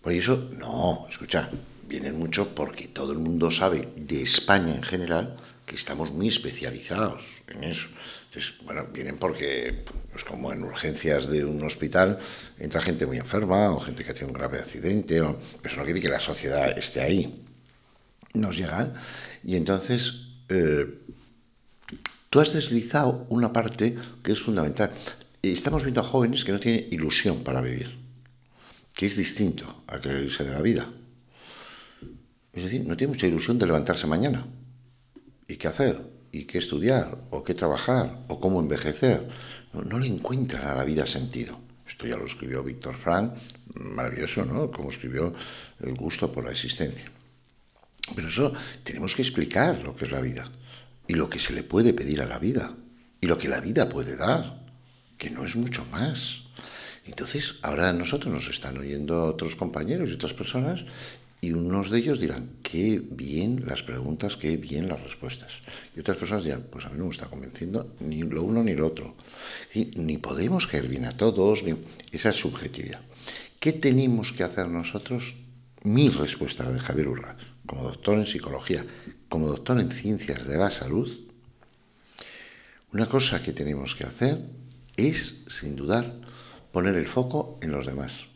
Por 0.00 0.12
eso, 0.12 0.48
no, 0.60 1.08
escucha, 1.10 1.50
vienen 1.88 2.16
muchos 2.16 2.46
porque 2.54 2.86
todo 2.86 3.10
el 3.10 3.18
mundo 3.18 3.50
sabe 3.50 3.88
de 3.96 4.22
España 4.22 4.76
en 4.76 4.84
general 4.84 5.36
que 5.66 5.74
estamos 5.74 6.12
muy 6.12 6.28
especializados 6.28 7.24
en 7.48 7.64
eso. 7.64 7.88
Entonces, 8.26 8.58
bueno, 8.62 8.86
vienen 8.92 9.18
porque, 9.18 9.82
pues 10.12 10.22
como 10.22 10.52
en 10.52 10.62
urgencias 10.62 11.28
de 11.28 11.44
un 11.44 11.64
hospital, 11.64 12.16
entra 12.60 12.80
gente 12.80 13.06
muy 13.06 13.16
enferma 13.16 13.72
o 13.72 13.80
gente 13.80 14.04
que 14.04 14.12
tiene 14.12 14.28
un 14.28 14.34
grave 14.34 14.60
accidente, 14.60 15.20
o, 15.20 15.36
eso 15.64 15.76
no 15.78 15.84
quiere 15.84 16.00
que 16.00 16.08
la 16.08 16.20
sociedad 16.20 16.78
esté 16.78 17.00
ahí. 17.00 17.42
Nos 18.36 18.56
llegan 18.56 18.92
y 19.44 19.56
entonces 19.56 20.26
eh, 20.48 21.00
tú 22.30 22.40
has 22.40 22.52
deslizado 22.52 23.26
una 23.30 23.52
parte 23.52 23.96
que 24.22 24.32
es 24.32 24.40
fundamental. 24.40 24.90
Estamos 25.42 25.82
viendo 25.84 26.00
a 26.00 26.04
jóvenes 26.04 26.44
que 26.44 26.52
no 26.52 26.60
tienen 26.60 26.86
ilusión 26.90 27.42
para 27.42 27.60
vivir, 27.60 27.96
que 28.94 29.06
es 29.06 29.16
distinto 29.16 29.84
a 29.86 29.98
creerse 29.98 30.44
de 30.44 30.52
la 30.52 30.60
vida. 30.60 30.88
Es 32.52 32.64
decir, 32.64 32.86
no 32.86 32.96
tiene 32.96 33.12
mucha 33.12 33.26
ilusión 33.26 33.58
de 33.58 33.66
levantarse 33.66 34.06
mañana 34.06 34.46
y 35.46 35.56
qué 35.56 35.68
hacer, 35.68 36.00
y 36.32 36.44
qué 36.44 36.58
estudiar, 36.58 37.18
o 37.30 37.42
qué 37.42 37.54
trabajar, 37.54 38.24
o 38.28 38.40
cómo 38.40 38.60
envejecer. 38.60 39.28
No, 39.72 39.82
no 39.82 39.98
le 39.98 40.08
encuentran 40.08 40.66
a 40.66 40.74
la 40.74 40.84
vida 40.84 41.06
sentido. 41.06 41.58
Esto 41.86 42.06
ya 42.06 42.16
lo 42.16 42.26
escribió 42.26 42.64
Víctor 42.64 42.96
Frank, 42.96 43.34
maravilloso, 43.74 44.44
¿no? 44.44 44.70
Como 44.70 44.90
escribió 44.90 45.32
El 45.80 45.94
gusto 45.94 46.32
por 46.32 46.44
la 46.44 46.50
existencia. 46.50 47.10
Pero 48.14 48.28
eso 48.28 48.52
tenemos 48.82 49.14
que 49.14 49.22
explicar 49.22 49.82
lo 49.82 49.96
que 49.96 50.04
es 50.04 50.12
la 50.12 50.20
vida 50.20 50.50
y 51.08 51.14
lo 51.14 51.28
que 51.28 51.40
se 51.40 51.52
le 51.52 51.62
puede 51.62 51.92
pedir 51.92 52.20
a 52.22 52.26
la 52.26 52.38
vida 52.38 52.74
y 53.20 53.26
lo 53.26 53.38
que 53.38 53.48
la 53.48 53.60
vida 53.60 53.88
puede 53.88 54.16
dar, 54.16 54.64
que 55.18 55.30
no 55.30 55.44
es 55.44 55.56
mucho 55.56 55.84
más. 55.86 56.42
Entonces, 57.04 57.56
ahora 57.62 57.92
nosotros 57.92 58.32
nos 58.32 58.48
están 58.48 58.78
oyendo 58.78 59.24
otros 59.24 59.56
compañeros 59.56 60.10
y 60.10 60.14
otras 60.14 60.34
personas 60.34 60.84
y 61.40 61.52
unos 61.52 61.90
de 61.90 61.98
ellos 61.98 62.18
dirán, 62.18 62.50
qué 62.62 63.00
bien 63.10 63.64
las 63.66 63.82
preguntas, 63.82 64.36
qué 64.36 64.56
bien 64.56 64.88
las 64.88 65.00
respuestas. 65.02 65.62
Y 65.94 66.00
otras 66.00 66.16
personas 66.16 66.44
dirán, 66.44 66.66
pues 66.70 66.86
a 66.86 66.90
mí 66.90 66.98
no 66.98 67.04
me 67.04 67.10
está 67.10 67.26
convenciendo 67.26 67.94
ni 68.00 68.22
lo 68.22 68.42
uno 68.42 68.64
ni 68.64 68.74
lo 68.74 68.86
otro. 68.86 69.14
Y 69.72 69.84
ni 69.96 70.18
podemos 70.18 70.66
caer 70.66 70.88
bien 70.88 71.04
a 71.04 71.16
todos, 71.16 71.62
ni... 71.62 71.74
esa 72.10 72.30
es 72.30 72.36
subjetividad. 72.36 73.00
¿Qué 73.60 73.72
tenemos 73.72 74.32
que 74.32 74.42
hacer 74.42 74.68
nosotros? 74.68 75.36
Mi 75.84 76.08
respuesta 76.08 76.70
de 76.70 76.80
Javier 76.80 77.08
Urra, 77.08 77.36
como 77.66 77.82
doctor 77.82 78.18
en 78.18 78.26
psicología, 78.26 78.84
como 79.28 79.48
doctor 79.48 79.80
en 79.80 79.90
ciencias 79.90 80.46
de 80.46 80.58
la 80.58 80.70
salud, 80.70 81.10
una 82.92 83.06
cosa 83.06 83.42
que 83.42 83.52
tenemos 83.52 83.94
que 83.94 84.04
hacer 84.04 84.38
es, 84.96 85.44
sin 85.48 85.76
dudar, 85.76 86.14
poner 86.72 86.96
el 86.96 87.08
foco 87.08 87.58
en 87.60 87.72
los 87.72 87.86
demás. 87.86 88.26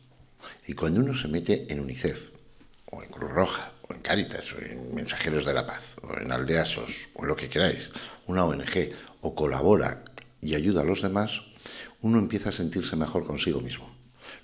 Y 0.66 0.74
cuando 0.74 1.00
uno 1.00 1.14
se 1.14 1.28
mete 1.28 1.72
en 1.72 1.80
UNICEF, 1.80 2.30
o 2.90 3.02
en 3.02 3.10
Cruz 3.10 3.30
Roja, 3.30 3.72
o 3.88 3.94
en 3.94 4.00
Cáritas, 4.00 4.52
o 4.52 4.60
en 4.60 4.94
Mensajeros 4.94 5.46
de 5.46 5.54
la 5.54 5.66
Paz, 5.66 5.96
o 6.02 6.18
en 6.18 6.32
Aldeasos, 6.32 6.90
o 7.14 7.22
en 7.22 7.28
lo 7.28 7.36
que 7.36 7.48
queráis, 7.48 7.90
una 8.26 8.44
ONG, 8.44 8.92
o 9.20 9.34
colabora 9.34 10.04
y 10.42 10.54
ayuda 10.54 10.82
a 10.82 10.84
los 10.84 11.02
demás, 11.02 11.42
uno 12.02 12.18
empieza 12.18 12.48
a 12.48 12.52
sentirse 12.52 12.96
mejor 12.96 13.26
consigo 13.26 13.60
mismo. 13.60 13.94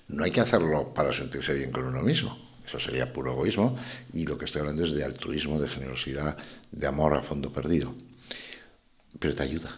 No 0.07 0.23
hay 0.23 0.31
que 0.31 0.41
hacerlo 0.41 0.93
para 0.93 1.13
sentirse 1.13 1.53
bien 1.53 1.71
con 1.71 1.85
uno 1.85 2.01
mismo, 2.01 2.46
eso 2.67 2.79
sería 2.79 3.13
puro 3.13 3.31
egoísmo, 3.31 3.75
y 4.13 4.25
lo 4.25 4.37
que 4.37 4.45
estoy 4.45 4.59
hablando 4.59 4.83
es 4.83 4.91
de 4.91 5.05
altruismo, 5.05 5.59
de 5.59 5.69
generosidad, 5.69 6.37
de 6.71 6.87
amor 6.87 7.13
a 7.13 7.23
fondo 7.23 7.51
perdido. 7.51 7.95
Pero 9.17 9.33
te 9.33 9.43
ayuda. 9.43 9.71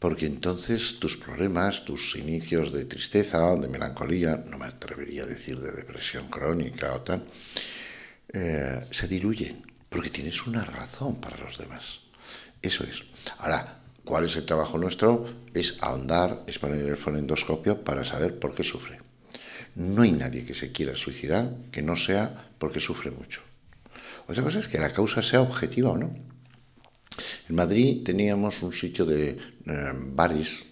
Porque 0.00 0.26
entonces 0.26 0.98
tus 0.98 1.16
problemas, 1.16 1.84
tus 1.84 2.16
inicios 2.16 2.72
de 2.72 2.84
tristeza, 2.84 3.54
de 3.54 3.68
melancolía, 3.68 4.42
no 4.44 4.58
me 4.58 4.66
atrevería 4.66 5.22
a 5.22 5.26
decir 5.26 5.60
de 5.60 5.72
depresión 5.72 6.28
crónica 6.28 6.94
o 6.94 7.02
tal, 7.02 7.22
eh, 8.32 8.86
se 8.90 9.06
diluyen, 9.06 9.62
porque 9.88 10.10
tienes 10.10 10.46
una 10.46 10.64
razón 10.64 11.20
para 11.20 11.36
los 11.36 11.58
demás. 11.58 12.00
Eso 12.60 12.82
es. 12.84 13.04
Ahora, 13.38 13.80
¿cuál 14.04 14.24
es 14.24 14.36
el 14.36 14.46
trabajo 14.46 14.78
nuestro? 14.78 15.26
Es 15.54 15.76
ahondar, 15.80 16.44
es 16.46 16.58
poner 16.58 16.84
el 16.86 16.96
fonendoscopio 16.96 17.84
para 17.84 18.04
saber 18.04 18.38
por 18.38 18.54
qué 18.54 18.64
sufre. 18.64 18.99
No 19.74 20.02
hay 20.02 20.12
nadie 20.12 20.44
que 20.44 20.54
se 20.54 20.72
quiera 20.72 20.96
suicidar 20.96 21.54
que 21.70 21.82
no 21.82 21.96
sea 21.96 22.50
porque 22.58 22.80
sufre 22.80 23.10
mucho. 23.10 23.42
Otra 24.26 24.42
cosa 24.42 24.58
es 24.58 24.68
que 24.68 24.78
la 24.78 24.92
causa 24.92 25.22
sea 25.22 25.40
objetiva 25.40 25.90
o 25.90 25.98
no. 25.98 26.14
En 27.48 27.54
Madrid 27.54 28.02
teníamos 28.04 28.62
un 28.62 28.72
sitio 28.72 29.04
de 29.04 29.30
eh, 29.30 29.92
bares 29.94 30.66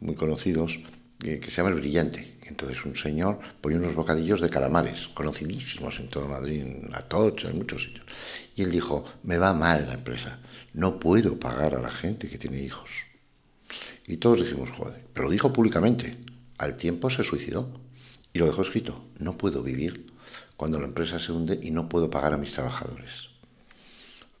muy 0.00 0.14
conocidos 0.14 0.78
eh, 1.24 1.40
que 1.40 1.50
se 1.50 1.56
llama 1.56 1.70
El 1.70 1.80
Brillante. 1.80 2.38
Entonces 2.42 2.84
un 2.84 2.96
señor 2.96 3.38
ponía 3.60 3.78
unos 3.78 3.94
bocadillos 3.94 4.40
de 4.40 4.48
calamares, 4.48 5.08
conocidísimos 5.08 6.00
en 6.00 6.08
todo 6.08 6.28
Madrid, 6.28 6.62
en 6.62 6.90
Atocha, 6.94 7.50
en 7.50 7.58
muchos 7.58 7.84
sitios. 7.84 8.06
Y 8.56 8.62
él 8.62 8.70
dijo, 8.70 9.04
me 9.22 9.38
va 9.38 9.52
mal 9.52 9.86
la 9.86 9.94
empresa, 9.94 10.40
no 10.72 10.98
puedo 10.98 11.38
pagar 11.38 11.74
a 11.74 11.82
la 11.82 11.90
gente 11.90 12.28
que 12.28 12.38
tiene 12.38 12.62
hijos. 12.62 12.90
Y 14.06 14.16
todos 14.16 14.42
dijimos, 14.42 14.70
joder, 14.70 15.04
pero 15.12 15.26
lo 15.26 15.32
dijo 15.32 15.52
públicamente. 15.52 16.16
Al 16.56 16.76
tiempo 16.76 17.10
se 17.10 17.22
suicidó 17.22 17.80
y 18.38 18.40
lo 18.40 18.46
dejó 18.46 18.62
escrito, 18.62 19.04
no 19.18 19.36
puedo 19.36 19.64
vivir 19.64 20.06
cuando 20.56 20.78
la 20.78 20.86
empresa 20.86 21.18
se 21.18 21.32
hunde 21.32 21.58
y 21.60 21.72
no 21.72 21.88
puedo 21.88 22.08
pagar 22.08 22.34
a 22.34 22.36
mis 22.36 22.52
trabajadores. 22.52 23.30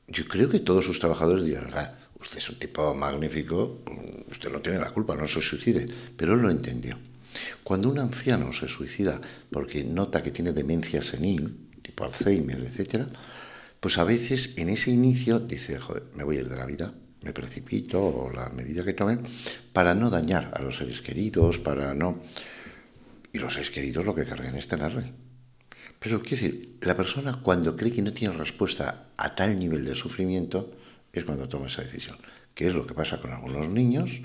Yo 0.06 0.24
creo 0.28 0.48
que 0.48 0.60
todos 0.60 0.84
sus 0.84 1.00
trabajadores 1.00 1.44
dirán, 1.44 1.68
usted 2.20 2.38
es 2.38 2.48
un 2.48 2.60
tipo 2.60 2.94
magnífico, 2.94 3.80
usted 4.30 4.52
no 4.52 4.60
tiene 4.60 4.78
la 4.78 4.92
culpa, 4.92 5.16
no 5.16 5.26
se 5.26 5.40
suicide, 5.40 5.88
pero 6.16 6.34
él 6.34 6.42
lo 6.42 6.48
entendió. 6.48 6.96
Cuando 7.64 7.90
un 7.90 7.98
anciano 7.98 8.52
se 8.52 8.68
suicida 8.68 9.20
porque 9.50 9.82
nota 9.82 10.22
que 10.22 10.30
tiene 10.30 10.52
demencia 10.52 11.02
senil, 11.02 11.68
tipo 11.82 12.04
Alzheimer, 12.04 12.60
etc., 12.60 13.02
pues 13.80 13.98
a 13.98 14.04
veces 14.04 14.54
en 14.58 14.68
ese 14.68 14.92
inicio 14.92 15.40
dice, 15.40 15.80
joder, 15.80 16.04
me 16.14 16.22
voy 16.22 16.36
a 16.36 16.40
ir 16.42 16.48
de 16.48 16.56
la 16.56 16.66
vida, 16.66 16.94
me 17.22 17.32
precipito 17.32 18.00
o 18.00 18.30
la 18.30 18.48
medida 18.50 18.84
que 18.84 18.92
tome, 18.92 19.18
para 19.72 19.96
no 19.96 20.08
dañar 20.08 20.52
a 20.54 20.62
los 20.62 20.76
seres 20.76 21.02
queridos, 21.02 21.58
para 21.58 21.94
no... 21.94 22.22
Y 23.32 23.38
los 23.38 23.54
seres 23.54 23.70
queridos 23.70 24.04
lo 24.04 24.14
que 24.14 24.24
cargan 24.24 24.54
es 24.56 24.68
tenerle. 24.68 25.12
Pero 25.98 26.22
quiero 26.22 26.42
decir, 26.42 26.78
la 26.80 26.96
persona 26.96 27.40
cuando 27.42 27.76
cree 27.76 27.92
que 27.92 28.02
no 28.02 28.12
tiene 28.12 28.34
respuesta 28.34 29.08
a 29.16 29.34
tal 29.34 29.58
nivel 29.58 29.84
de 29.84 29.94
sufrimiento 29.94 30.72
es 31.12 31.24
cuando 31.24 31.48
toma 31.48 31.66
esa 31.66 31.82
decisión. 31.82 32.16
Que 32.54 32.68
es 32.68 32.74
lo 32.74 32.86
que 32.86 32.94
pasa 32.94 33.20
con 33.20 33.32
algunos 33.32 33.68
niños 33.68 34.20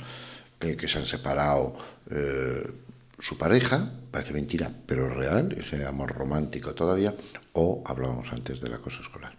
eh, 0.59 0.75
que 0.77 0.87
se 0.87 0.99
han 0.99 1.05
separado 1.05 1.77
eh, 2.09 2.71
su 3.19 3.37
pareja, 3.37 3.91
parece 4.11 4.33
mentira, 4.33 4.71
pero 4.85 5.07
es 5.07 5.15
real, 5.15 5.53
ese 5.57 5.85
amor 5.85 6.11
romántico 6.11 6.73
todavía, 6.73 7.15
o 7.53 7.83
hablábamos 7.85 8.31
antes 8.31 8.61
del 8.61 8.73
acoso 8.73 9.01
escolar. 9.01 9.35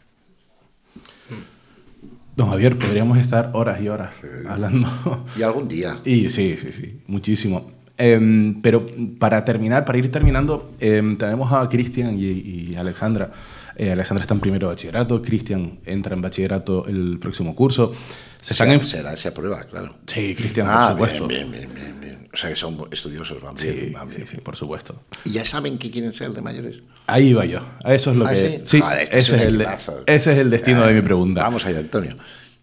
Don 2.36 2.48
Javier, 2.50 2.76
podríamos 2.78 3.18
estar 3.18 3.50
horas 3.54 3.80
y 3.80 3.88
horas 3.88 4.12
hablando. 4.48 4.88
Y 5.36 5.42
algún 5.42 5.68
día. 5.68 6.00
Y 6.04 6.30
sí, 6.30 6.56
sí, 6.56 6.72
sí, 6.72 7.02
muchísimo. 7.06 7.70
Em, 7.96 8.60
pero 8.60 8.86
para 9.18 9.44
terminar, 9.44 9.84
para 9.84 9.98
ir 9.98 10.10
terminando, 10.10 10.74
em, 10.80 11.16
tenemos 11.16 11.52
a 11.52 11.68
Cristian 11.68 12.18
y, 12.18 12.24
y, 12.24 12.76
Alexandra. 12.76 13.30
Eh, 13.76 13.90
Alexandra 13.92 14.22
está 14.22 14.34
en 14.34 14.40
primero 14.40 14.68
de 14.68 14.74
bachillerato, 14.74 15.20
Cristian 15.22 15.78
entra 15.84 16.14
en 16.14 16.22
bachillerato 16.22 16.86
el 16.86 17.18
próximo 17.20 17.54
curso. 17.54 17.92
Se 18.40 18.52
están 18.52 18.70
en... 18.70 18.80
será 18.84 19.14
esa 19.14 19.32
prueba, 19.32 19.64
claro. 19.64 19.96
Sí, 20.06 20.34
Cristian, 20.34 20.66
ah, 20.68 20.94
por 20.96 21.08
supuesto. 21.08 21.28
Bien, 21.28 21.50
bien, 21.50 21.68
bien, 21.74 22.00
bien, 22.00 22.28
O 22.32 22.36
sea 22.36 22.50
que 22.50 22.56
son 22.56 22.86
estudiosos, 22.90 23.40
van 23.40 23.54
bien, 23.54 23.74
sí, 23.74 23.90
van 23.92 24.08
bien. 24.08 24.26
Sí, 24.26 24.36
por 24.38 24.54
supuesto. 24.54 25.00
¿Y 25.24 25.30
ya 25.30 25.44
saben 25.44 25.78
qué 25.78 25.90
quieren 25.90 26.12
ser 26.12 26.30
de 26.30 26.42
mayores? 26.42 26.82
Ahí 27.06 27.32
va 27.32 27.46
yo. 27.46 27.60
Eso 27.84 28.10
es 28.10 28.16
lo 28.16 28.26
¿Ah, 28.26 28.30
que. 28.30 28.36
sí? 28.36 28.62
Sí, 28.64 28.80
Joder, 28.80 29.02
este 29.02 29.18
ese, 29.18 29.36
es 29.36 29.42
el, 29.42 29.54
equipazo. 29.56 30.02
ese 30.06 30.32
es 30.32 30.38
el 30.38 30.50
destino 30.50 30.86
de 30.86 30.94
mi 30.94 31.02
pregunta. 31.02 31.42
Vamos 31.42 31.64
allá, 31.64 31.78
Antonio. 31.78 32.16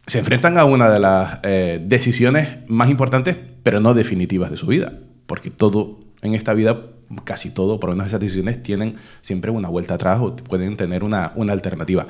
se 0.06 0.20
enfrentan 0.20 0.58
a 0.58 0.65
una 0.65 0.89
de 0.89 1.00
las 1.00 1.39
eh, 1.44 1.82
decisiones 1.84 2.60
más 2.67 2.89
importantes, 2.89 3.38
pero 3.63 3.80
no 3.80 3.94
definitivas 3.94 4.52
de 4.52 4.58
su 4.58 4.67
vida. 4.67 4.94
Porque 5.32 5.50
todo 5.50 5.98
en 6.24 6.34
esta 6.36 6.54
vida, 6.54 6.88
casi 7.24 7.52
todo, 7.54 7.80
por 7.80 7.89
lo 7.89 7.96
menos 7.96 8.08
esas 8.08 8.20
decisiones, 8.20 8.62
tienen 8.62 8.98
siempre 9.22 9.50
una 9.50 9.70
vuelta 9.70 9.94
atrás 9.94 10.20
o 10.22 10.36
pueden 10.36 10.76
tener 10.76 11.06
una, 11.06 11.32
una 11.38 11.54
alternativa. 11.54 12.06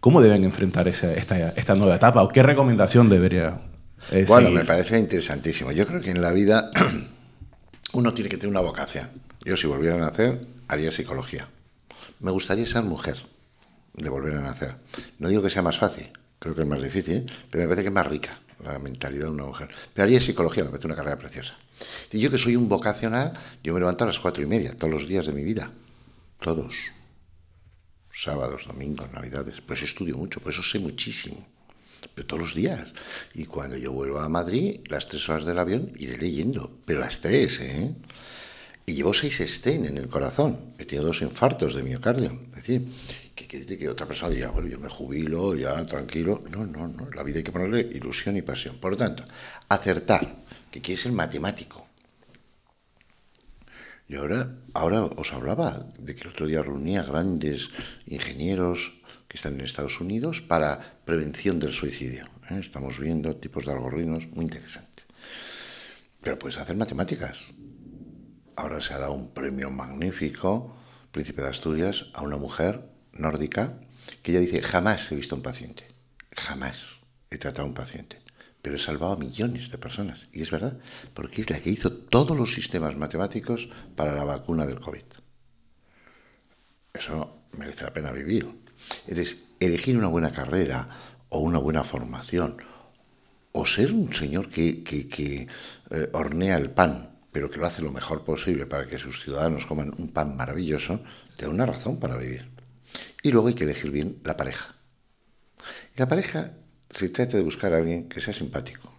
¿Cómo 0.00 0.22
deben 0.22 0.42
enfrentar 0.44 0.88
esa- 0.88 1.12
esta, 1.12 1.50
esta 1.50 1.74
nueva 1.74 1.96
etapa? 1.96 2.22
¿O 2.22 2.28
qué 2.28 2.42
recomendación 2.42 3.10
debería 3.10 3.60
eh, 4.10 4.24
Bueno, 4.26 4.46
seguir? 4.48 4.60
me 4.60 4.64
parece 4.64 4.98
interesantísimo. 4.98 5.70
Yo 5.70 5.86
creo 5.86 6.00
que 6.00 6.10
en 6.12 6.22
la 6.22 6.32
vida 6.32 6.70
uno 7.92 8.14
tiene 8.14 8.30
que 8.30 8.38
tener 8.38 8.50
una 8.50 8.62
vocación. 8.62 9.08
Yo 9.44 9.54
si 9.58 9.66
volviera 9.66 9.96
a 9.96 9.98
nacer, 10.00 10.46
haría 10.68 10.90
psicología. 10.90 11.46
Me 12.20 12.30
gustaría 12.30 12.64
ser 12.64 12.84
mujer 12.84 13.16
de 13.94 14.08
volver 14.08 14.34
a 14.36 14.40
nacer. 14.40 14.76
No 15.18 15.28
digo 15.28 15.42
que 15.42 15.50
sea 15.50 15.60
más 15.60 15.76
fácil, 15.76 16.06
creo 16.38 16.54
que 16.54 16.62
es 16.62 16.66
más 16.66 16.82
difícil, 16.82 17.30
pero 17.50 17.64
me 17.64 17.68
parece 17.68 17.82
que 17.82 17.88
es 17.88 17.94
más 17.94 18.06
rica 18.06 18.38
la 18.64 18.78
mentalidad 18.78 19.24
de 19.26 19.30
una 19.32 19.44
mujer. 19.44 19.68
Pero 19.92 20.04
haría 20.04 20.20
psicología, 20.22 20.64
me 20.64 20.70
parece 20.70 20.86
una 20.86 20.96
carrera 20.96 21.18
preciosa. 21.18 21.54
Yo 22.10 22.30
que 22.30 22.38
soy 22.38 22.56
un 22.56 22.68
vocacional, 22.68 23.32
yo 23.62 23.72
me 23.74 23.80
levanto 23.80 24.04
a 24.04 24.06
las 24.06 24.20
cuatro 24.20 24.42
y 24.42 24.46
media, 24.46 24.76
todos 24.76 24.92
los 24.92 25.08
días 25.08 25.26
de 25.26 25.32
mi 25.32 25.44
vida. 25.44 25.72
Todos. 26.40 26.74
Sábados, 28.14 28.66
domingos, 28.66 29.10
navidades. 29.12 29.60
Por 29.60 29.76
eso 29.76 29.86
estudio 29.86 30.16
mucho, 30.16 30.40
por 30.40 30.52
eso 30.52 30.62
sé 30.62 30.78
muchísimo. 30.78 31.46
Pero 32.14 32.26
todos 32.26 32.42
los 32.42 32.54
días. 32.54 32.88
Y 33.34 33.46
cuando 33.46 33.76
yo 33.76 33.92
vuelva 33.92 34.24
a 34.24 34.28
Madrid, 34.28 34.80
las 34.88 35.06
tres 35.06 35.28
horas 35.28 35.44
del 35.44 35.58
avión, 35.58 35.92
iré 35.96 36.18
leyendo. 36.18 36.78
Pero 36.84 37.00
las 37.00 37.20
tres, 37.20 37.60
¿eh? 37.60 37.94
Y 38.84 38.94
llevo 38.94 39.14
seis 39.14 39.40
estén 39.40 39.86
en 39.86 39.96
el 39.96 40.08
corazón. 40.08 40.74
He 40.78 40.84
tenido 40.84 41.06
dos 41.06 41.22
infartos 41.22 41.74
de 41.74 41.82
miocardio. 41.84 42.38
Es 42.50 42.56
decir, 42.56 42.86
que, 43.34 43.46
que, 43.46 43.78
que 43.78 43.88
otra 43.88 44.06
persona 44.06 44.30
diría, 44.30 44.50
bueno, 44.50 44.68
yo 44.68 44.78
me 44.78 44.88
jubilo, 44.88 45.54
ya 45.54 45.86
tranquilo. 45.86 46.40
No, 46.50 46.66
no, 46.66 46.88
no. 46.88 47.08
La 47.10 47.22
vida 47.22 47.38
hay 47.38 47.44
que 47.44 47.52
ponerle 47.52 47.80
ilusión 47.80 48.36
y 48.36 48.42
pasión. 48.42 48.76
Por 48.78 48.92
lo 48.92 48.96
tanto, 48.96 49.24
acertar, 49.68 50.41
que 50.72 50.80
quiere 50.80 51.00
ser 51.00 51.12
matemático. 51.12 51.86
Y 54.08 54.16
ahora, 54.16 54.56
ahora 54.74 55.04
os 55.04 55.32
hablaba 55.32 55.86
de 55.98 56.14
que 56.16 56.22
el 56.22 56.30
otro 56.30 56.46
día 56.46 56.62
reunía 56.62 57.04
grandes 57.04 57.70
ingenieros 58.06 59.00
que 59.28 59.36
están 59.36 59.54
en 59.54 59.60
Estados 59.60 60.00
Unidos 60.00 60.40
para 60.40 60.80
prevención 61.04 61.60
del 61.60 61.72
suicidio. 61.72 62.26
¿eh? 62.50 62.58
Estamos 62.58 62.98
viendo 62.98 63.36
tipos 63.36 63.66
de 63.66 63.72
algoritmos 63.72 64.26
muy 64.28 64.44
interesantes. 64.44 65.06
Pero 66.20 66.38
puedes 66.38 66.58
hacer 66.58 66.76
matemáticas. 66.76 67.38
Ahora 68.56 68.80
se 68.80 68.92
ha 68.92 68.98
dado 68.98 69.12
un 69.12 69.32
premio 69.32 69.70
magnífico, 69.70 70.76
Príncipe 71.10 71.42
de 71.42 71.48
Asturias, 71.48 72.06
a 72.14 72.22
una 72.22 72.36
mujer 72.36 72.88
nórdica 73.12 73.78
que 74.22 74.32
ella 74.32 74.40
dice, 74.40 74.62
jamás 74.62 75.10
he 75.12 75.16
visto 75.16 75.36
un 75.36 75.42
paciente, 75.42 75.86
jamás 76.34 76.96
he 77.30 77.38
tratado 77.38 77.64
a 77.64 77.68
un 77.68 77.74
paciente, 77.74 78.21
pero 78.62 78.76
he 78.76 78.78
salvado 78.78 79.14
a 79.14 79.16
millones 79.16 79.70
de 79.70 79.78
personas. 79.78 80.28
Y 80.32 80.40
es 80.40 80.50
verdad, 80.52 80.78
porque 81.12 81.42
es 81.42 81.50
la 81.50 81.60
que 81.60 81.70
hizo 81.70 81.92
todos 81.92 82.36
los 82.36 82.54
sistemas 82.54 82.96
matemáticos 82.96 83.68
para 83.96 84.14
la 84.14 84.24
vacuna 84.24 84.64
del 84.64 84.80
COVID. 84.80 85.02
Eso 86.94 87.42
merece 87.58 87.84
la 87.84 87.92
pena 87.92 88.12
vivir. 88.12 88.48
Entonces, 89.06 89.38
elegir 89.58 89.96
una 89.96 90.06
buena 90.06 90.32
carrera 90.32 90.88
o 91.28 91.40
una 91.40 91.58
buena 91.58 91.82
formación, 91.82 92.56
o 93.52 93.66
ser 93.66 93.92
un 93.92 94.12
señor 94.14 94.48
que, 94.48 94.84
eh, 95.90 96.08
hornea 96.12 96.56
el 96.56 96.70
pan, 96.70 97.18
pero 97.32 97.50
que 97.50 97.58
lo 97.58 97.66
hace 97.66 97.82
lo 97.82 97.90
mejor 97.90 98.24
posible 98.24 98.66
para 98.66 98.86
que 98.86 98.98
sus 98.98 99.22
ciudadanos 99.22 99.66
coman 99.66 99.92
un 99.98 100.08
pan 100.08 100.36
maravilloso, 100.36 101.02
te 101.36 101.46
da 101.46 101.50
una 101.50 101.66
razón 101.66 101.98
para 101.98 102.16
vivir. 102.16 102.50
Y 103.22 103.30
luego 103.32 103.48
hay 103.48 103.54
que 103.54 103.64
elegir 103.64 103.90
bien 103.90 104.20
la 104.24 104.36
pareja. 104.36 104.74
La 105.96 106.08
pareja 106.08 106.52
se 106.92 107.08
trata 107.08 107.36
de 107.36 107.42
buscar 107.42 107.72
a 107.72 107.78
alguien 107.78 108.08
que 108.08 108.20
sea 108.20 108.34
simpático, 108.34 108.92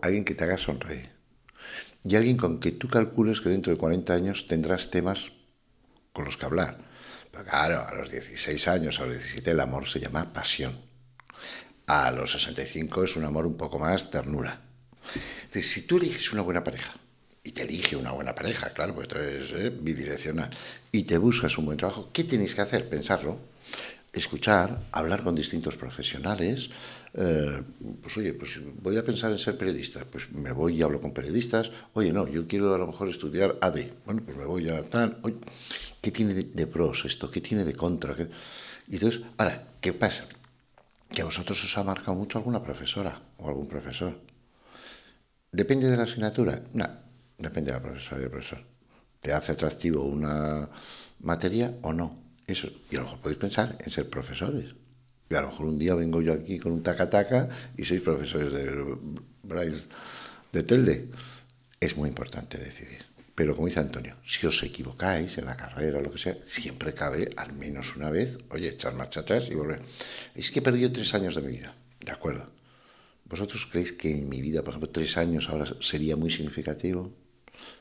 alguien 0.00 0.24
que 0.24 0.34
te 0.34 0.44
haga 0.44 0.56
sonreír 0.56 1.10
y 2.02 2.16
alguien 2.16 2.36
con 2.36 2.60
que 2.60 2.72
tú 2.72 2.88
calcules 2.88 3.40
que 3.40 3.50
dentro 3.50 3.72
de 3.72 3.78
40 3.78 4.14
años 4.14 4.46
tendrás 4.46 4.90
temas 4.90 5.32
con 6.12 6.24
los 6.24 6.36
que 6.36 6.46
hablar. 6.46 6.78
Pero 7.30 7.44
claro, 7.44 7.86
a 7.86 7.94
los 7.94 8.10
16 8.10 8.68
años, 8.68 8.98
a 9.00 9.06
los 9.06 9.14
17 9.14 9.50
el 9.50 9.60
amor 9.60 9.86
se 9.86 10.00
llama 10.00 10.32
pasión. 10.32 10.80
A 11.86 12.10
los 12.10 12.32
65 12.32 13.04
es 13.04 13.16
un 13.16 13.24
amor 13.24 13.46
un 13.46 13.56
poco 13.56 13.78
más 13.78 14.10
ternura. 14.10 14.60
Entonces, 15.42 15.70
si 15.70 15.82
tú 15.82 15.98
eliges 15.98 16.32
una 16.32 16.42
buena 16.42 16.64
pareja, 16.64 16.94
y 17.42 17.52
te 17.52 17.62
elige 17.62 17.96
una 17.96 18.12
buena 18.12 18.34
pareja, 18.34 18.70
claro, 18.72 18.94
porque 18.94 19.08
esto 19.08 19.22
es 19.22 19.50
eh, 19.52 19.70
bidireccional, 19.70 20.50
y 20.92 21.04
te 21.04 21.18
buscas 21.18 21.56
un 21.58 21.66
buen 21.66 21.78
trabajo, 21.78 22.10
¿qué 22.12 22.24
tienes 22.24 22.54
que 22.54 22.60
hacer? 22.60 22.88
Pensarlo, 22.88 23.38
escuchar, 24.12 24.88
hablar 24.92 25.22
con 25.22 25.34
distintos 25.34 25.76
profesionales. 25.76 26.70
eh, 27.14 27.62
pues 28.02 28.16
oye, 28.16 28.34
pues 28.34 28.60
voy 28.82 28.96
a 28.96 29.04
pensar 29.04 29.30
en 29.32 29.38
ser 29.38 29.56
periodista, 29.58 30.04
pues 30.04 30.30
me 30.32 30.52
voy 30.52 30.78
y 30.78 30.82
hablo 30.82 31.00
con 31.00 31.12
periodistas. 31.12 31.70
Oye, 31.94 32.12
no, 32.12 32.28
yo 32.28 32.46
quiero 32.46 32.74
a 32.74 32.78
lo 32.78 32.86
mejor 32.86 33.08
estudiar 33.08 33.56
AD. 33.60 33.80
Bueno, 34.04 34.22
pues 34.24 34.36
me 34.36 34.44
voy 34.44 34.68
a 34.68 34.82
tal. 34.84 35.18
Oye, 35.22 35.36
¿Qué 36.00 36.10
tiene 36.10 36.32
de, 36.34 36.66
pros 36.66 37.04
esto? 37.04 37.30
¿Qué 37.30 37.40
tiene 37.40 37.64
de 37.64 37.74
contra? 37.74 38.16
Y 38.88 38.94
entonces, 38.94 39.22
ahora, 39.36 39.68
¿qué 39.80 39.92
pasa? 39.92 40.24
Que 41.10 41.20
a 41.22 41.26
vosotros 41.26 41.62
os 41.62 41.76
ha 41.76 41.84
marcado 41.84 42.14
mucho 42.14 42.38
alguna 42.38 42.62
profesora 42.62 43.20
o 43.38 43.48
algún 43.48 43.68
profesor. 43.68 44.18
¿Depende 45.52 45.90
de 45.90 45.96
la 45.96 46.04
asignatura? 46.04 46.62
No, 46.72 46.88
depende 47.36 47.70
de 47.70 47.76
la 47.78 47.82
profesora 47.82 48.20
y 48.20 48.24
el 48.24 48.30
profesor. 48.30 48.64
¿Te 49.20 49.32
hace 49.32 49.52
atractivo 49.52 50.04
una 50.04 50.70
materia 51.20 51.74
o 51.82 51.92
no? 51.92 52.19
Eso. 52.50 52.68
Y 52.90 52.96
a 52.96 52.98
lo 52.98 53.04
mejor 53.04 53.20
podéis 53.20 53.38
pensar 53.38 53.78
en 53.78 53.90
ser 53.92 54.10
profesores. 54.10 54.74
Y 55.28 55.34
a 55.36 55.42
lo 55.42 55.50
mejor 55.50 55.66
un 55.66 55.78
día 55.78 55.94
vengo 55.94 56.20
yo 56.20 56.32
aquí 56.32 56.58
con 56.58 56.72
un 56.72 56.82
taca-taca 56.82 57.48
y 57.76 57.84
sois 57.84 58.00
profesores 58.02 58.52
de 58.52 58.66
Bryce 59.44 59.86
de 60.50 60.62
Telde. 60.64 61.06
Es 61.78 61.96
muy 61.96 62.08
importante 62.08 62.58
decidir. 62.58 63.06
Pero 63.36 63.54
como 63.54 63.68
dice 63.68 63.78
Antonio, 63.78 64.16
si 64.26 64.44
os 64.46 64.60
equivocáis 64.64 65.38
en 65.38 65.46
la 65.46 65.56
carrera 65.56 65.98
o 65.98 66.02
lo 66.02 66.10
que 66.10 66.18
sea, 66.18 66.36
siempre 66.44 66.92
cabe 66.92 67.30
al 67.36 67.52
menos 67.52 67.94
una 67.94 68.10
vez, 68.10 68.38
oye, 68.50 68.68
echar 68.68 68.94
marcha 68.94 69.20
atrás 69.20 69.48
y 69.48 69.54
volver. 69.54 69.80
Es 70.34 70.50
que 70.50 70.58
he 70.58 70.62
perdido 70.62 70.90
tres 70.90 71.14
años 71.14 71.36
de 71.36 71.42
mi 71.42 71.52
vida. 71.52 71.72
De 72.04 72.10
acuerdo. 72.10 72.50
¿Vosotros 73.26 73.68
creéis 73.70 73.92
que 73.92 74.10
en 74.10 74.28
mi 74.28 74.40
vida, 74.40 74.62
por 74.62 74.70
ejemplo, 74.70 74.90
tres 74.90 75.16
años 75.16 75.48
ahora 75.48 75.66
sería 75.78 76.16
muy 76.16 76.32
significativo? 76.32 77.12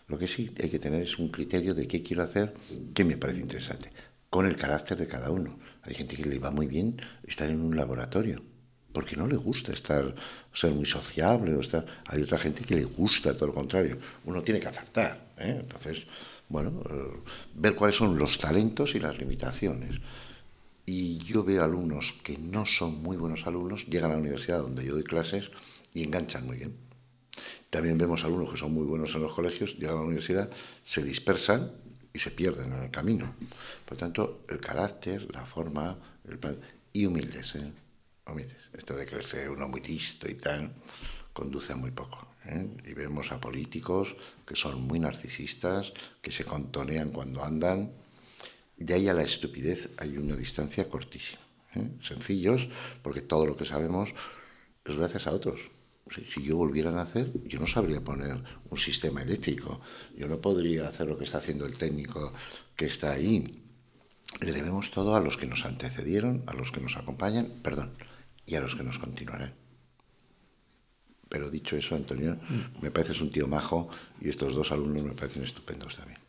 Lo 0.08 0.17
que 0.17 0.27
sí 0.27 0.51
hay 0.62 0.69
que 0.69 0.79
tener 0.79 1.01
es 1.01 1.17
un 1.17 1.29
criterio 1.29 1.73
de 1.73 1.88
qué 1.88 2.03
quiero 2.03 2.21
hacer, 2.23 2.53
qué 2.93 3.03
me 3.03 3.17
parece 3.17 3.39
interesante, 3.39 3.91
con 4.30 4.46
el 4.46 4.56
carácter 4.56 4.98
de 4.98 5.08
cada 5.08 5.32
uno. 5.32 5.60
Hay 5.84 5.96
gente 5.96 6.15
que 6.15 6.26
le 6.26 6.39
va 6.39 6.52
muy 6.52 6.68
bien 6.68 7.02
estar 7.24 7.50
en 7.50 7.62
un 7.62 7.76
laboratorio, 7.76 8.44
porque 8.94 9.15
no 9.15 9.28
le 9.28 9.38
gusta 9.38 9.72
estar, 9.72 10.15
ser 10.54 10.72
muy 10.72 10.86
sociable. 10.86 11.56
O 11.56 11.60
estar... 11.60 11.86
Hay 12.06 12.22
otra 12.22 12.38
gente 12.38 12.63
que 12.63 12.76
le 12.76 12.86
gusta 12.86 13.34
todo 13.34 13.48
lo 13.48 13.54
contrario. 13.54 13.98
Uno 14.26 14.42
tiene 14.42 14.60
que 14.60 14.68
acertar. 14.68 15.30
¿eh? 15.38 15.58
Entonces, 15.62 16.06
bueno, 16.48 16.82
eh, 16.89 17.20
ver 17.56 17.76
cuáles 17.76 17.96
son 17.96 18.18
los 18.18 18.38
talentos 18.38 18.96
y 18.96 19.00
las 19.00 19.18
limitaciones. 19.18 20.00
Y 20.86 21.20
yo 21.20 21.44
veo 21.44 21.63
alumnos 21.63 22.15
que 22.24 22.38
no 22.38 22.65
son 22.65 23.04
muy 23.04 23.15
buenos 23.15 23.46
alumnos, 23.46 23.86
llegan 23.86 24.10
a 24.10 24.15
la 24.15 24.20
universidad 24.20 24.60
donde 24.60 24.84
yo 24.84 24.94
doy 24.94 25.04
clases 25.04 25.52
y 25.94 26.04
enganchan 26.04 26.48
muy 26.48 26.58
bien. 26.58 26.76
También 27.70 28.00
vemos 28.00 28.24
alumnos 28.24 28.52
que 28.52 28.58
son 28.58 28.74
muy 28.74 28.86
buenos 28.86 29.13
en 29.13 29.22
los 29.22 29.34
colegios, 29.34 29.78
llegan 29.78 29.98
a 29.98 30.00
la 30.00 30.06
universidad, 30.06 30.50
se 30.84 31.04
dispersan 31.04 31.72
y 32.13 32.19
se 32.19 32.32
pierden 32.32 32.74
en 32.74 32.84
el 32.84 32.91
camino. 32.91 33.36
Por 33.86 33.98
tanto, 33.98 34.43
el 34.50 34.60
carácter, 34.60 35.28
la 35.34 35.45
forma, 35.45 35.98
el 36.28 36.38
plan, 36.39 36.60
y 36.91 37.06
humildes, 37.06 37.56
¿eh? 37.56 37.72
humildes. 38.28 38.69
Esto 38.74 38.95
de 38.95 39.06
creerse 39.06 39.50
uno 39.50 39.67
muy 39.67 39.82
listo 39.82 40.30
y 40.30 40.36
tal, 40.36 40.72
conduce 41.34 41.74
a 41.74 41.76
muy 41.76 41.91
poco. 41.91 42.28
¿eh? 42.45 42.67
Y 42.86 42.93
vemos 42.93 43.32
a 43.32 43.39
políticos 43.39 44.15
que 44.45 44.56
son 44.56 44.82
muy 44.88 45.00
narcisistas, 45.00 45.93
que 46.22 46.32
se 46.32 46.45
contonean 46.45 47.12
cuando 47.12 47.43
andan. 47.43 47.91
De 48.78 48.93
ahí 48.93 49.08
a 49.08 49.13
la 49.13 49.24
estupidez 49.24 49.89
hay 49.98 50.17
una 50.17 50.36
distancia 50.36 50.89
cortísima. 50.89 51.41
¿eh? 51.76 51.89
Sencillos, 52.02 52.69
porque 53.02 53.22
todo 53.22 53.45
lo 53.45 53.56
que 53.56 53.65
sabemos 53.65 54.13
es 54.86 54.95
gracias 54.95 55.28
a 55.28 55.32
otros. 55.32 55.72
Si 56.10 56.43
yo 56.43 56.58
volviera 56.58 56.89
a 56.89 56.93
nacer, 56.93 57.32
yo 57.45 57.60
no 57.60 57.67
sabría 57.67 58.02
poner 58.02 58.38
un 58.69 58.78
sistema 58.78 59.22
eléctrico. 59.22 59.82
Yo 60.17 60.28
no 60.28 60.39
podría 60.39 60.88
hacer 60.88 61.08
lo 61.08 61.17
que 61.17 61.26
está 61.26 61.38
haciendo 61.38 61.65
el 61.65 61.78
técnico 61.78 62.34
que 62.76 62.86
está 62.86 63.12
ahí. 63.12 63.63
Le 64.41 64.52
debemos 64.52 64.91
todo 64.91 65.15
a 65.15 65.22
los 65.22 65.38
que 65.38 65.48
nos 65.48 65.65
antecedieron, 65.65 66.43
a 66.48 66.54
los 66.54 66.72
que 66.72 66.82
nos 66.82 66.98
acompañan, 66.98 67.52
perdón, 67.63 67.91
y 68.45 68.56
a 68.56 68.62
los 68.62 68.76
que 68.76 68.84
nos 68.84 69.00
continuarán. 69.00 69.54
Pero 71.30 71.50
dicho 71.50 71.78
eso, 71.78 71.95
Antonio, 71.95 72.38
me 72.82 72.89
pareces 72.89 73.22
un 73.22 73.32
tío 73.32 73.48
majo 73.48 73.89
y 74.19 74.30
estos 74.30 74.56
dos 74.56 74.72
alumnos 74.72 75.04
me 75.04 75.13
parecen 75.13 75.43
estupendos 75.43 75.95
también. 75.95 76.19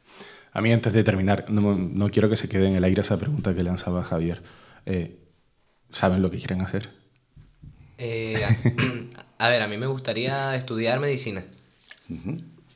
A 0.53 0.61
mí, 0.61 0.73
antes 0.73 0.93
de 0.93 1.05
terminar, 1.05 1.47
no, 1.49 2.11
quiero 2.11 2.29
que 2.29 2.37
se 2.37 2.49
quede 2.49 2.69
en 2.69 2.77
el 2.77 2.85
aire 2.85 3.03
esa 3.03 3.19
pregunta 3.19 3.55
que 3.55 3.63
lanzaba 3.63 4.03
Javier. 4.03 4.43
Eh, 4.85 5.17
¿Saben 5.89 6.23
lo 6.23 6.31
que 6.31 6.39
quieren 6.39 6.61
hacer? 6.61 6.91
Eh, 7.99 8.45
a, 9.41 9.49
ver, 9.49 9.63
a 9.63 9.69
mí 9.69 9.77
me 9.77 9.87
gustaría 9.87 10.55
estudiar 10.55 11.01
medicina. 11.01 11.43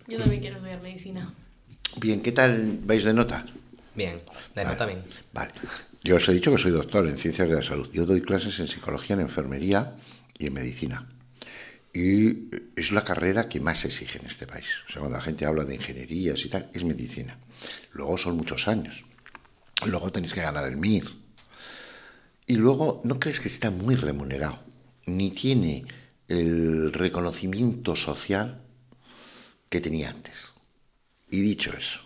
Yo 0.09 0.19
también 0.19 0.41
quiero 0.41 0.57
estudiar 0.57 0.81
medicina. 0.83 1.33
Bien, 1.97 2.23
¿qué 2.23 2.33
tal 2.33 2.79
vais 2.83 3.05
de 3.05 3.13
nota? 3.13 3.47
Bien, 3.95 4.21
de 4.55 4.65
nota 4.65 4.87
bien. 4.87 5.05
Vale. 5.33 5.53
Yo 6.03 6.17
os 6.17 6.29
he 6.29 6.33
dicho 6.33 6.51
que 6.51 6.59
soy 6.59 6.73
doctor 6.73 7.07
en 7.07 7.19
ciencias 7.19 7.49
de 7.49 7.55
la 7.55 7.63
salud. 7.63 7.89
Yo 7.93 8.07
doy 8.07 8.21
clases 8.21 8.59
en 8.61 8.69
psicología, 8.69 9.15
en 9.15 9.21
enfermería 9.21 9.95
y 10.39 10.47
en 10.47 10.55
medicina. 10.55 11.07
Y 11.93 12.51
es 12.77 12.93
la 12.93 13.05
carrera 13.05 13.49
que 13.49 13.61
más 13.61 13.79
se 13.79 13.89
exige 13.89 14.19
en 14.19 14.27
este 14.27 14.47
país. 14.47 14.83
O 14.89 14.93
sea, 14.93 15.01
cuando 15.01 15.19
la 15.19 15.23
gente 15.23 15.47
habla 15.47 15.65
de 15.65 15.77
ingenierías 15.77 16.45
y 16.45 16.49
tal, 16.49 16.69
es 16.73 16.83
medicina. 16.83 17.39
Luego 17.93 18.19
son 18.19 18.37
muchos 18.37 18.69
años. 18.69 19.05
Luego 19.87 20.11
tenéis 20.11 20.35
que 20.35 20.41
ganar 20.41 20.67
el 20.67 20.77
MIR. 20.77 21.05
Y 22.47 22.57
luego, 22.57 23.01
¿no 23.05 23.21
crees 23.21 23.39
que 23.39 23.49
está 23.49 23.71
muy 23.71 23.95
remunerado? 23.95 24.59
Ni 25.07 25.31
tiene 25.31 25.85
el 26.29 26.93
reconocimiento 26.93 27.97
social 27.97 28.63
que 29.69 29.81
tenía 29.81 30.11
antes. 30.11 30.35
Y 31.31 31.41
dicho 31.41 31.73
eso, 31.77 32.01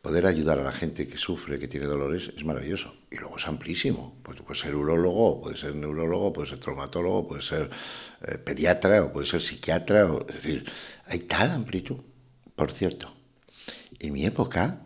poder 0.00 0.26
ayudar 0.26 0.58
a 0.58 0.64
la 0.64 0.72
gente 0.72 1.06
que 1.06 1.18
sufre, 1.18 1.58
que 1.58 1.68
tiene 1.68 1.86
dolores, 1.86 2.32
es 2.36 2.44
maravilloso. 2.44 2.94
Y 3.10 3.16
luego 3.16 3.36
es 3.36 3.46
amplísimo. 3.46 4.18
Pues 4.22 4.40
puede 4.40 4.58
ser 4.58 4.74
urologo, 4.74 5.40
puede 5.42 5.56
ser 5.56 5.74
neurólogo, 5.74 6.32
puede 6.32 6.48
ser 6.48 6.58
traumatólogo, 6.58 7.28
puede 7.28 7.42
ser 7.42 7.70
eh, 8.22 8.38
pediatra, 8.38 9.04
o 9.04 9.12
puede 9.12 9.26
ser 9.26 9.42
psiquiatra. 9.42 10.08
es 10.28 10.34
decir, 10.34 10.64
hay 11.06 11.20
tal 11.20 11.50
amplitud. 11.50 12.00
Por 12.56 12.72
cierto, 12.72 13.12
en 13.98 14.12
mi 14.12 14.24
época, 14.24 14.80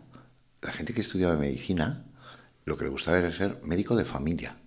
la 0.61 0.71
gente 0.71 0.93
que 0.93 1.01
estudiaba 1.01 1.35
medicina, 1.35 2.05
lo 2.65 2.77
que 2.77 2.85
le 2.85 2.89
gustaba 2.89 3.17
era 3.17 3.31
ser 3.31 3.59
médico 3.63 3.95
de 3.95 4.05
familia 4.05 4.57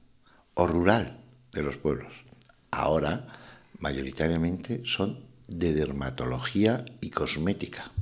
o 0.55 0.67
rural 0.67 1.23
de 1.53 1.63
los 1.63 1.77
pueblos. 1.77 2.25
Ahora, 2.71 3.46
mayoritariamente, 3.79 4.83
son 4.85 5.25
de 5.49 5.73
dermatología 5.73 6.85
y 7.01 7.11
cosmética. 7.11 7.93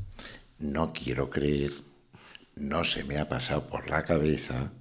No 0.58 0.92
quiero 0.92 1.30
creer 1.30 1.72
no 2.56 2.84
se 2.84 3.04
me 3.04 3.18
ha 3.18 3.28
pasado 3.28 3.66
por 3.66 3.88
la 3.88 4.04
cabeza 4.04 4.72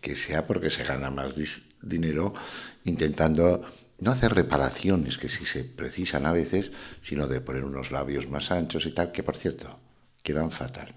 que 0.00 0.16
sea 0.16 0.46
porque 0.46 0.70
se 0.70 0.84
gana 0.84 1.10
más 1.10 1.36
dinero 1.82 2.34
intentando 2.84 3.64
no 3.98 4.10
hacer 4.10 4.34
reparaciones 4.34 5.18
que 5.18 5.28
sí 5.28 5.44
se 5.44 5.64
precisan 5.64 6.26
a 6.26 6.32
veces, 6.32 6.72
sino 7.02 7.28
de 7.28 7.40
poner 7.40 7.64
unos 7.64 7.90
labios 7.90 8.28
más 8.28 8.50
anchos 8.50 8.86
y 8.86 8.92
tal, 8.92 9.12
que 9.12 9.22
por 9.22 9.36
cierto, 9.36 9.78
quedan 10.22 10.50
fatal. 10.50 10.94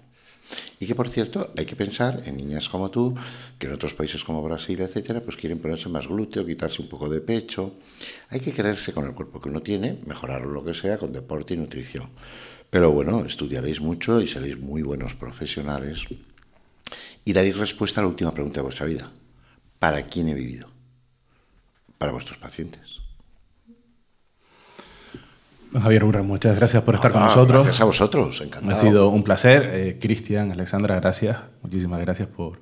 Y 0.80 0.86
que 0.86 0.94
por 0.94 1.08
cierto, 1.08 1.52
hay 1.56 1.66
que 1.66 1.76
pensar 1.76 2.22
en 2.26 2.36
niñas 2.36 2.68
como 2.68 2.90
tú, 2.90 3.14
que 3.58 3.66
en 3.66 3.72
otros 3.72 3.94
países 3.94 4.24
como 4.24 4.42
Brasil, 4.42 4.80
etcétera, 4.80 5.20
pues 5.20 5.36
quieren 5.36 5.58
ponerse 5.58 5.88
más 5.88 6.08
glúteo, 6.08 6.44
quitarse 6.44 6.82
un 6.82 6.88
poco 6.88 7.08
de 7.08 7.20
pecho. 7.20 7.74
Hay 8.30 8.40
que 8.40 8.52
quererse 8.52 8.92
con 8.92 9.06
el 9.06 9.14
cuerpo 9.14 9.40
que 9.40 9.48
uno 9.48 9.60
tiene, 9.60 10.00
mejorarlo 10.06 10.50
lo 10.50 10.64
que 10.64 10.74
sea 10.74 10.98
con 10.98 11.12
deporte 11.12 11.54
y 11.54 11.56
nutrición. 11.56 12.08
Pero 12.70 12.90
bueno, 12.90 13.24
estudiaréis 13.24 13.80
mucho 13.80 14.20
y 14.20 14.26
seréis 14.26 14.58
muy 14.58 14.82
buenos 14.82 15.14
profesionales 15.14 16.06
y 17.24 17.32
daréis 17.32 17.56
respuesta 17.56 18.00
a 18.00 18.04
la 18.04 18.08
última 18.08 18.34
pregunta 18.34 18.56
de 18.56 18.64
vuestra 18.64 18.86
vida. 18.86 19.10
¿Para 19.78 20.02
quién 20.02 20.28
he 20.28 20.34
vivido? 20.34 20.68
Para 21.98 22.12
vuestros 22.12 22.38
pacientes. 22.38 23.03
Javier 25.80 26.04
Urra, 26.04 26.22
muchas 26.22 26.56
gracias 26.56 26.82
por 26.82 26.94
estar 26.94 27.10
con 27.10 27.22
ah, 27.22 27.26
nosotros. 27.26 27.64
Gracias 27.64 27.80
a 27.80 27.84
vosotros, 27.84 28.40
encantado. 28.40 28.76
Ha 28.76 28.80
sido 28.80 29.08
un 29.08 29.22
placer. 29.24 29.70
Eh, 29.72 29.98
Cristian, 30.00 30.52
Alexandra, 30.52 30.96
gracias. 30.96 31.38
Muchísimas 31.62 32.00
gracias 32.00 32.28
por, 32.28 32.58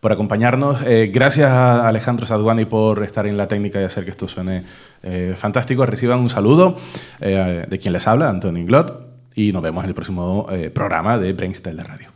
por 0.00 0.12
acompañarnos. 0.12 0.82
Eh, 0.84 1.10
gracias 1.12 1.50
a 1.50 1.88
Alejandro 1.88 2.26
Saduani 2.26 2.64
por 2.64 3.02
estar 3.02 3.26
en 3.26 3.36
la 3.36 3.48
técnica 3.48 3.80
y 3.80 3.84
hacer 3.84 4.04
que 4.04 4.10
esto 4.10 4.28
suene 4.28 4.64
eh, 5.02 5.34
fantástico. 5.36 5.84
Reciban 5.84 6.20
un 6.20 6.30
saludo 6.30 6.76
eh, 7.20 7.66
de 7.68 7.78
quien 7.78 7.92
les 7.92 8.06
habla, 8.06 8.28
Antonio 8.28 8.62
Inglot, 8.62 9.04
y 9.34 9.52
nos 9.52 9.62
vemos 9.62 9.84
en 9.84 9.88
el 9.88 9.94
próximo 9.94 10.46
programa 10.72 11.18
de 11.18 11.32
Brainstel 11.32 11.76
de 11.76 11.82
Radio. 11.82 12.08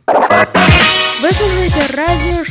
Radio 1.95 2.41